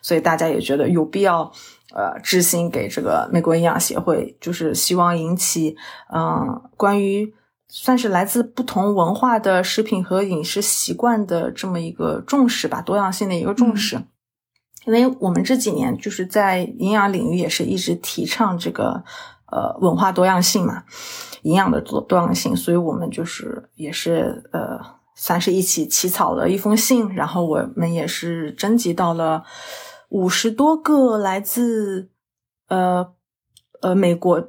[0.00, 1.52] 所以大家也觉得有必要
[1.94, 5.76] 呃致信给这个美国营养协会，就是希望引起
[6.14, 7.34] 嗯关于。
[7.70, 14.02] 算是来自不同文化的食品和饮食习惯的这么一个重视吧，多样性的一个重视。
[14.86, 19.04] 因为我们这几年就是在营养领域也是一直提倡这个
[19.52, 20.84] 呃文化多样性嘛，
[21.42, 24.80] 营养的多多样性，所以我们就是也是呃
[25.14, 29.44] 算是一起起草了一封信，然后我们也是征集到了
[30.08, 32.08] 五十多个来自
[32.68, 33.12] 呃
[33.82, 34.48] 呃美国。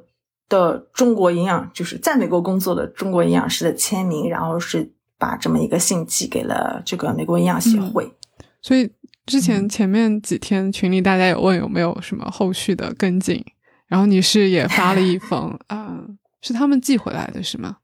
[0.50, 8.12] 的中国营养就是在美国工作的中国营养师的签名，然后是把这么一个信寄给了这个美国营养协会。
[8.60, 8.92] 所以
[9.24, 13.42] 之前前面几天群里大家有问有没有什么后续的跟进，
[13.86, 16.04] 然后你是也发了一封啊，
[16.42, 17.76] 是他们寄回来的是吗？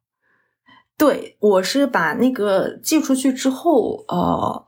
[0.98, 4.64] 对，我是把那个寄出去之后，呃，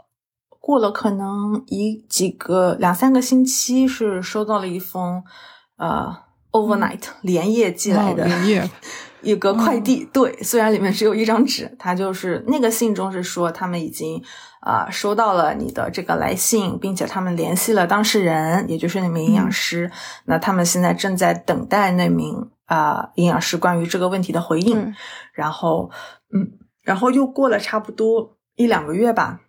[0.61, 5.25] 过了可能一几个两三个星期，是收到了一封
[5.77, 6.28] 呃。
[6.53, 8.71] Overnight 连夜寄来的连夜。
[9.21, 14.23] 一个快递，对，虽然里面只有一张纸，他就是那个信中是说他们已经
[14.61, 19.91] 啊收到了你的这个来信，并且他们联系了当事人，也就是那名营养师，
[20.27, 24.95] 那他们现在正在等待那名啊营养师关于这个问题的回应。
[25.33, 25.91] 然后，
[26.33, 26.53] 嗯，
[26.85, 29.41] 然后又过了差不多一两个月吧，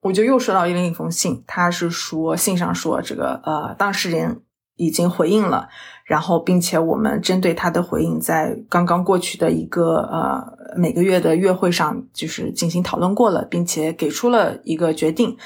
[0.00, 4.42] 我就又收到另一封信，他是说信上说这个呃当事人
[4.74, 5.68] 已经回应了。
[6.08, 10.42] 然后，并且我们针对他的回应，在刚刚过去的一个呃
[10.74, 15.36] 每个月的月会上，就是进行讨论过了，并且给出了一个决定，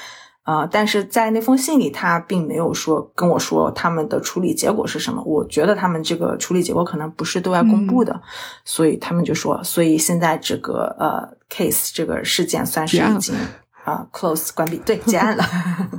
[0.43, 5.21] 啊，但是在那封信里，他并没有说跟我说他们的处理结果是什么。
[5.25, 8.21] 我觉得他们这个处理结果可能不是对外公布的，
[8.63, 13.35] 所以他们就说，所以现在这个呃 case 这个事件算是已经
[13.83, 15.43] 啊 close 关闭，对，结案了。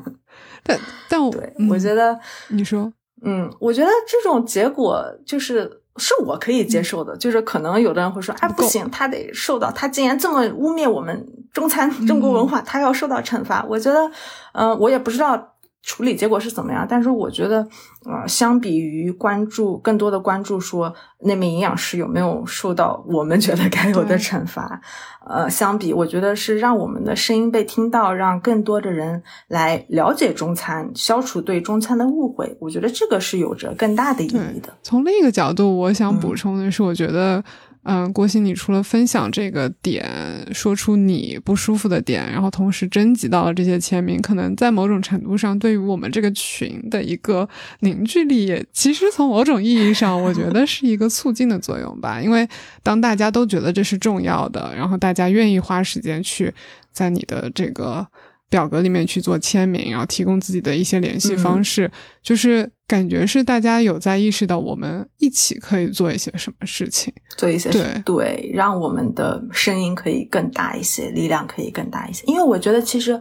[0.65, 2.91] 但但我对我觉得你说。
[3.25, 13.65] 嗯，我觉得这种结果就是是我可以接受的，就是可能有的人会说，哎，不行，他得受到，他竟然这么污蔑我们中餐中国文化，他要受到惩罚。
[13.69, 14.11] 我觉得，
[14.53, 15.54] 嗯，我也不知道。
[15.85, 16.87] 处理结果是怎么样？
[16.89, 17.69] 但是我觉得，
[18.07, 24.81] 呃，相比于关注更多的关注说那名营养师有没有受到我们觉得该有的惩罚，
[25.29, 32.57] 呃，相比我觉得是让我们的声音被听到，让更多的人来了解中餐，消除对中餐的误会。
[32.61, 34.75] 我觉得这个是有着更大的意义的。
[34.83, 37.45] 从另一个角度，我想补充的是，我觉得。
[37.85, 40.05] 嗯，郭鑫，你除了分享这个点，
[40.53, 47.49] 说出你不舒服的点，然后同时征集到了这些签名，可能在某种程度上，对于我们这个群的一个
[47.81, 52.21] 凝聚力，也其实从某种意义上，我觉得是一个促进的作用吧。
[52.21, 52.49] 因为
[52.83, 56.53] 当大家都觉得这是重要的，然后大家愿意花时间去
[56.93, 58.07] 在你的这个。
[58.55, 61.91] 表格里面去做签名，然后提供自己的一些联系方式，
[62.23, 72.23] 就是感觉是大家有在意识到我们一起可以做一些什么事情，做一些对对，让我们的声音可以更大一些，力量可以更大一些。
[72.29, 73.21] 因为我觉得其实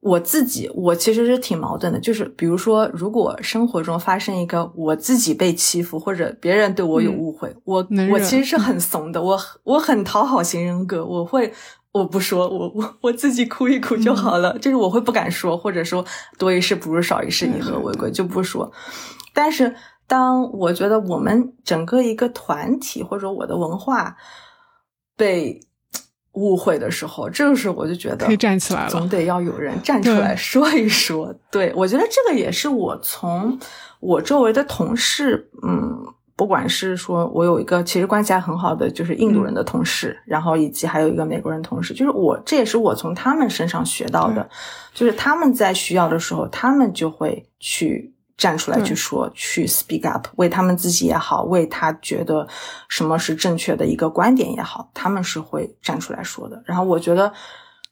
[0.00, 11.52] 我自己，我其实是挺矛盾的，就是比如说，如果生活中发生一个我自己被欺负，或者别人对我有误会，我我其实是很怂的，我我很讨好型人格，我会。
[11.98, 14.58] 我不说，我我我自己哭一哭就好了。
[14.58, 16.04] 就是我会不敢说，或者说
[16.38, 18.70] 多一事不如少一事，以和为贵，就不说。
[19.34, 19.74] 但是
[20.06, 24.16] 当我觉得我们整个一个团体或者我的文化
[25.16, 25.60] 被
[26.32, 31.34] 误会的时候，这个时候我就觉得可以站起来了，总得要有人站出来说一说。
[31.50, 33.58] 对我觉得这个也是我从
[34.00, 36.14] 我周围的同事，嗯。
[36.38, 44.48] 不管是说，我有一个其实关系还很好的，就是印度人的同事，然后以及还有一个美国人同事，就是我这也是我从他们身上学到的，
[44.94, 52.46] 就是他们在需要的时候，他们就会去站出来去说，去 speak up，为他们自己也好，为他觉得
[52.88, 56.62] 什么是正确的一个观点也好，他们是会站出来说的。
[56.64, 57.32] 然后我觉得。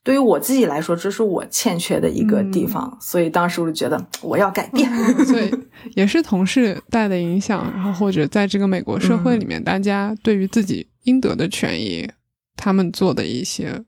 [0.06, 4.88] 对于我自己来说，这是我欠缺的一个地方，所以当时我就觉得我要改变。
[5.26, 5.52] 所以
[5.96, 12.08] 也是同事带的影响，然后或者在这个美国社会里面，大家对于自己应得的权益，
[12.54, 13.82] 他们做的一些，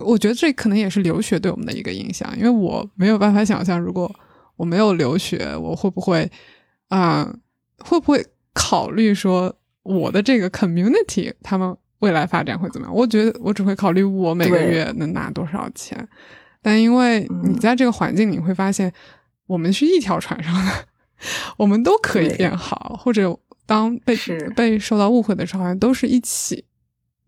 [0.00, 4.10] 我觉得这可能也是留学对我们的一个影响，因为我没有办法想象，如果
[4.56, 6.32] 我没有留学，我会不会
[6.88, 7.30] 啊，
[7.76, 8.24] 会不会
[8.54, 11.76] 考虑说我的这个 community 他们。
[12.02, 12.94] 未来发展会怎么样？
[12.94, 15.96] 我觉得我只会考虑我每个月能拿多少钱，
[16.60, 18.92] 但因为你在这个环境你会发现，
[19.46, 20.72] 我们是一条船上的，
[21.56, 24.16] 我们都可以变好，或者当被
[24.56, 26.64] 被受到误会的时候，好像都是一起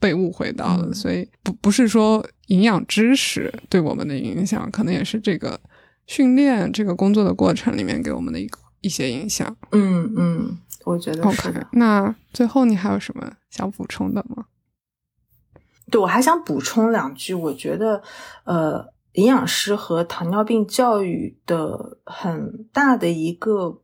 [0.00, 0.92] 被误会到的。
[0.92, 5.60] 所以不不是说营养知识对我们的影响，可能也是这个
[6.08, 9.56] 训练这个工作的过程里面给我们的一个一些影响。
[9.70, 11.64] 嗯嗯，我觉得是。
[11.72, 14.46] 那最后你还有什么想补充的吗？
[15.94, 17.32] 对，我还想补充两句。
[17.32, 18.02] 我觉得，
[18.42, 23.78] 呃，营养师和糖尿病教育的很大的一个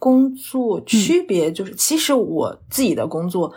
[0.00, 3.54] 工作区别，就是其实我自己的工作，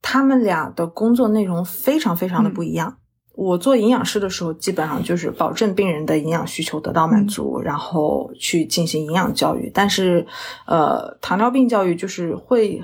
[0.00, 2.98] 他们俩的工作内容非常非常的不一样。
[3.34, 9.68] 我做营养师的时候，基本上就是保证病人的营养需求得到满足，然后去进行营养教育。
[9.74, 10.24] 但是，
[10.68, 12.80] 呃，糖尿病教育就是会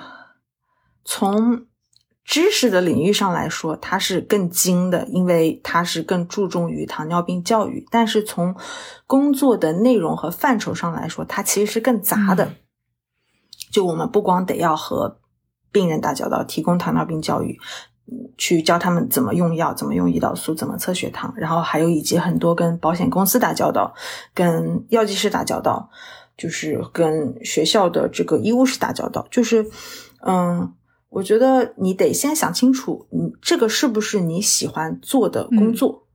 [1.05, 1.68] 从。
[2.29, 7.87] 知识的领域上来说，它是更精的，因为它是更注重于糖尿病教育。
[7.91, 8.55] 但是从
[9.07, 12.53] 工作的内容和范畴上来说，它其实是更杂的。
[13.73, 15.19] 就我们不光得要和
[15.73, 17.59] 病人打交道，提供糖尿病教育，
[18.37, 23.95] 去教他们怎么用药、怎么用胰岛素、怎么测血糖，然后还有以及很多跟保险公司打交道、
[24.35, 25.89] 跟药剂师打交道，
[26.37, 29.71] 就是跟学校的这个医务室打交道，就是
[30.21, 30.75] 嗯。
[31.11, 36.07] 我觉得你得先想清楚，你这个是不是你喜欢做的工作？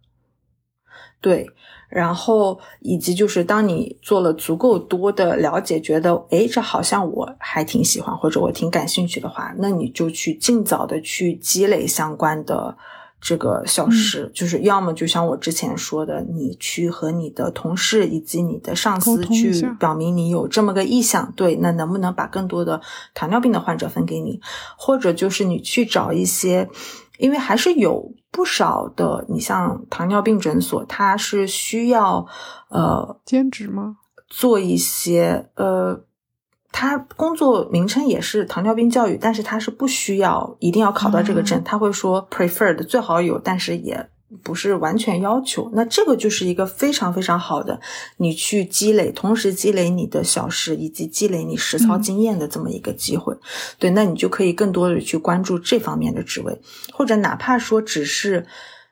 [1.19, 1.47] 对，
[1.89, 12.77] 然后以及就是当你做了足够多的了解，觉得诶，这好像我还挺喜欢，或者我挺感兴趣的话，那你就去尽早的去积累相关的。
[13.25, 22.81] 这个小时就是要么就像我之前说的，你去和你的同事以及你的上司去表明你有这么个意向，对，那能不能把更多的
[23.13, 24.41] 糖尿病的患者分给你？
[24.77, 26.67] 或者就是你去找一些，
[27.17, 32.27] 因为还是有不少的，你像糖尿病诊所，它是需要
[32.67, 33.95] 呃兼职吗？
[34.27, 36.03] 做一些呃。
[36.75, 44.09] 他工作名称也是糖尿病教育，但是他是不需要一定要考到这个证，他会说 preferred 最好有，但是也
[44.41, 45.69] 不是完全要求。
[45.73, 47.79] 那这个就是一个非常非常好的，
[48.17, 53.37] 你去积累，同时积累你的小时以及积累你实操经验的这么一个机会。
[53.77, 56.59] 对，那你就可以更多的去关注这方面的职位，
[56.91, 58.47] 或者哪怕说只是，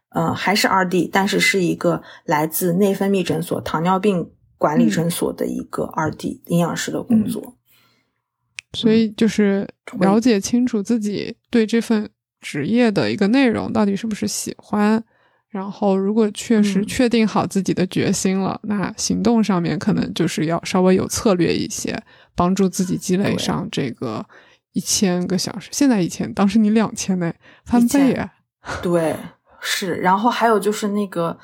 [0.09, 4.29] 呃，还是二 D，但是是一个来自内分泌诊所、糖尿病
[4.59, 7.55] 管理诊所的一个二 D 营养师的工作。
[8.73, 9.67] 所以就是
[9.99, 15.03] 了解清楚自己对这份职业的一个内容到底是不是喜欢，
[15.49, 22.01] 然后如果确实确定好自己的决心了，那行动上面可能就是要稍微有策略一些，
[22.35, 24.25] 帮助自己积累上这个
[24.71, 25.69] 一千个小时。
[25.71, 27.33] 现在一千，当时你两千呢，
[27.65, 28.33] 翻倍啊！
[28.81, 29.15] 对，
[29.59, 29.95] 是。
[29.95, 31.37] 然后还有就是那个，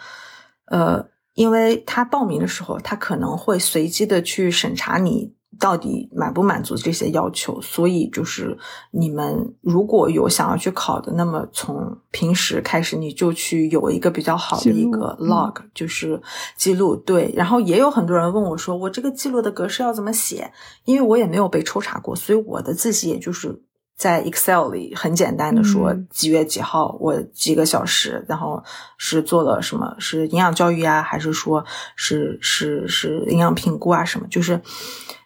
[0.67, 5.36] 呃，因为他报名的时候，他可能会随机的去审查你。
[5.59, 7.59] 到底满不满足这些要求？
[7.61, 8.55] 所以就是
[8.91, 16.21] 你们如果有想要去考的，那么从平时开始你就去有一个比较好的一个 log，就是
[16.55, 16.95] 记录。
[16.95, 20.51] 对，然后也有很多人问我说，我这个记录的格式要怎么写？
[20.85, 23.59] 因为我也没有被抽查过，所以我的自习也就是
[23.95, 28.63] 在 Excel 里很简单的说几月几号我几个小时，然后
[28.97, 29.95] 是做了什么？
[29.97, 31.65] 是营养教育啊，还是说
[31.95, 34.05] 是是是营养评估啊？
[34.05, 34.27] 什么？
[34.27, 34.61] 就是。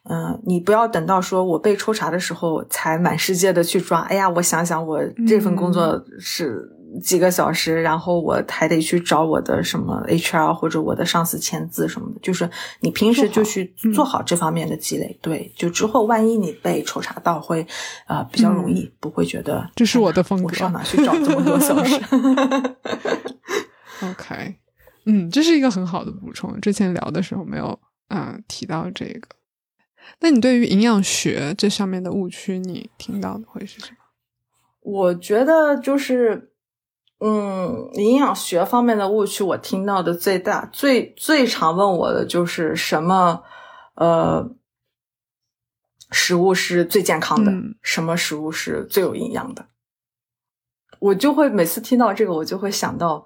[0.09, 3.99] 嗯，你不要等到说我被抽查的时候才满世界的去抓。
[4.01, 6.67] 哎呀，我想想，我这份工作是
[7.03, 12.19] 几个小时，然后我还得去找我的什么 HR 或者我的上司签字什么的。
[12.19, 12.49] 就是
[12.79, 17.65] 你平时就去做好这方面的积累，对，就之后万一你被抽查到，会
[18.07, 22.01] 啊比较容易，不会觉得这是我的风格，我上哪去找这么多小时？
[24.03, 24.55] OK，
[25.05, 26.59] 嗯，这是一个很好的补充。
[26.59, 29.27] 之前聊的时候没有啊提到这个。
[30.19, 33.97] 那你对于营养学这上面的误区，你听到的会是什么？
[34.81, 36.51] 我觉得就是，
[37.19, 43.43] 嗯，营养学方面的误区，我听到的最大、最最常问我的就是什么，
[43.95, 44.49] 呃，
[46.11, 47.51] 食物是最健康的，
[47.81, 49.67] 什么食物是最有营养的？
[50.99, 53.25] 我就会每次听到这个，我就会想到。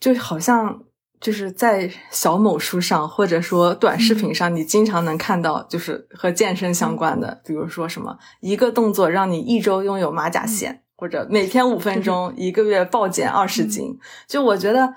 [0.00, 0.82] 就好像
[1.22, 13.96] 就是在小某书上，或者说短视频上，你经常能看到，就是和健身相关的，比如说什么一个动作让你一周拥有马甲线，或者每天五分钟，一个月暴减二十斤。
[14.26, 14.94] 就我觉得，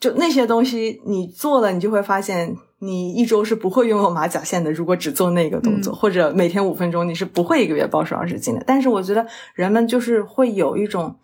[0.00, 4.72] 就那些东西你做了，你就会发现你一周是不会拥有马甲线的。
[4.72, 8.64] 如果只做那个动作，或者每天五分钟，你是不会一个月暴瘦二十斤的。
[8.66, 11.18] 但是我觉得人们就是会有一种。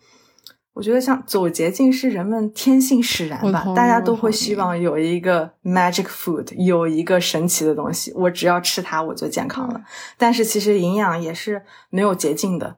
[0.77, 9.81] 我觉得像走捷径是人们天性使然吧，大家都会希望有一个 magic food，有一个神奇的东西，我只要吃它我就健康了。
[10.19, 12.77] 但是其实营养也是没有捷径的，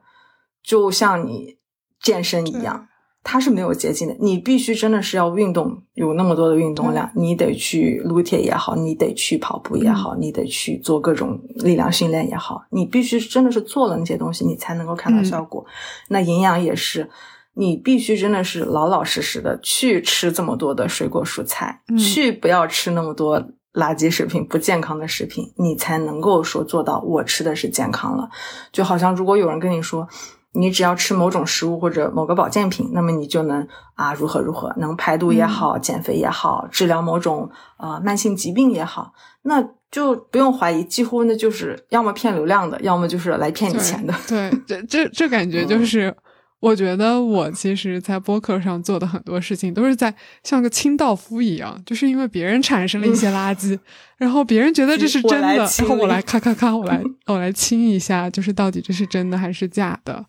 [0.62, 1.58] 就像你
[2.00, 2.88] 健身一样，
[3.22, 4.16] 它是没有捷径的。
[4.18, 15.66] 你必须真的是要运动，有那么多的运动量，你得去撸铁也好，你得去跑步也好，你得去做各种力量训练也好，你必须真的是做了那些东西，你才能够看到效果。
[16.08, 17.10] 那营养也是。
[17.54, 23.40] 你必须真的是老老实实的去吃这么多的水果蔬菜，去不要吃那么多
[23.74, 28.30] 垃圾食品、不健康的食品，你才能够说做到我吃的是健康了。
[28.72, 30.08] 就好像如果有人跟你说，
[30.52, 39.12] 你只要吃某种食物或者某个保健品，那么你就能啊如何如何，能排毒也好，减肥也好，治疗某种呃慢性疾病也好，
[39.42, 44.14] 那就不用怀疑，几乎那就是要么骗流量的，要么就是来骗你钱的。
[44.26, 46.16] 对， 这这这感觉就是。
[46.60, 50.14] 我觉得我其实，在播客上做的很多事情，都是在
[50.44, 53.78] 像个清道夫一样，就是因为别人产生了一些垃圾，
[54.18, 60.24] 然后别人觉得这是真的，然后我来咔咔咔，我来 我来清一下，就是到底这是真的还是假的？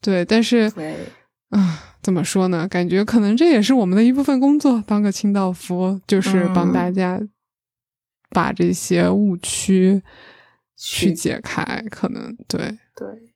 [0.00, 0.72] 对，但是，
[1.50, 2.66] 啊，怎么说呢？
[2.66, 7.20] 感觉可能这也是我们的一部分工作，当个清道夫，就是帮大家
[8.30, 10.02] 把这些误区
[10.78, 13.33] 去解开，可能对对。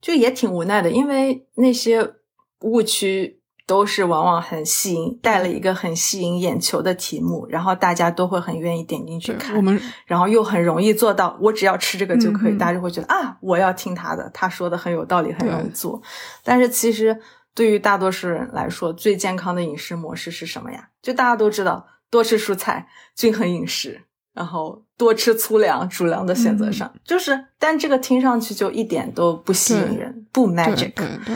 [0.00, 2.14] 就也挺无奈的，因为那些
[2.60, 9.54] 误区都是往往很吸引，带了一个很吸引眼球的题目，然后大家都会很愿意点进去看。
[9.56, 16.00] 我们然后又很容易做到，我只要吃这个就可以，大家就会觉得啊，我要听他的，他说的很有道理，很容易做。
[16.42, 17.20] 但是其实
[17.54, 20.88] 对于大多数人来说，最健康的饮食模式是什么呀？
[21.02, 24.02] 就大家都知道，多吃蔬菜，均衡饮食。
[24.34, 30.92] 然后多吃粗粮、主粮的选择上，就是，但这个听上去就一点都不吸引人，不 magic。
[30.94, 31.34] 对对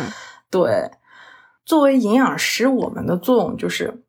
[0.50, 0.90] 对，
[1.64, 4.04] 作为营养师，我们的作用就是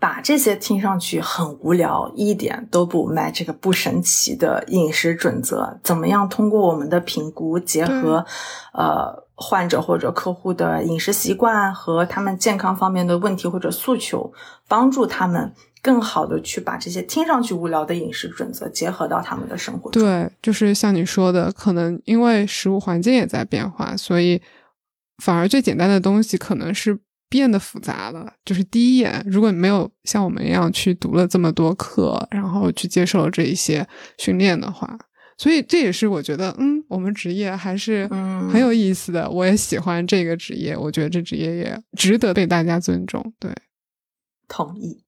[0.00, 8.24] 把这些听上去很无聊、一点都不 magic、不神奇的饮食准则，怎么样通过我们的评估，结合
[8.72, 14.32] 呃患者或者客户的饮食习惯和他们健康方面的问题或者诉求，
[14.66, 15.52] 帮助他们。
[15.84, 20.02] 更好的去把这些听上去无聊的饮食准则结合到他们的生活中。
[20.02, 24.40] 对，就是像你说的，可能因为食物环境也在变化，所以
[25.22, 26.98] 反而最简单的东西可能是
[27.28, 28.32] 变得复杂了。
[28.46, 33.86] 就是第一眼，如果你没有像我们一样去读了这么多课，然后去接受了这一些
[34.16, 34.98] 训练的话，
[35.36, 38.08] 所以这也是我觉得，嗯，我们职业还是
[38.50, 39.30] 很有意思的。
[39.30, 43.34] 我也喜欢这个职业，我觉得这职业也值得被大家尊重。
[43.38, 43.52] 对，
[44.48, 45.03] 同意。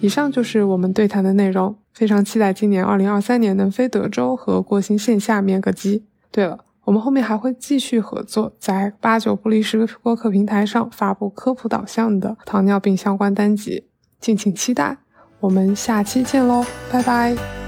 [0.00, 6.04] 以上就是我们对谈的内容，非常期待今年二零二三年能飞德州和过新线下面个机。
[6.30, 13.84] 对了，我们后面还会继续合作，在八九不离十播客平台上发布科普导向的糖尿病相关单集，
[14.20, 14.98] 敬请期待。
[15.40, 17.65] 我们下期见喽，拜拜。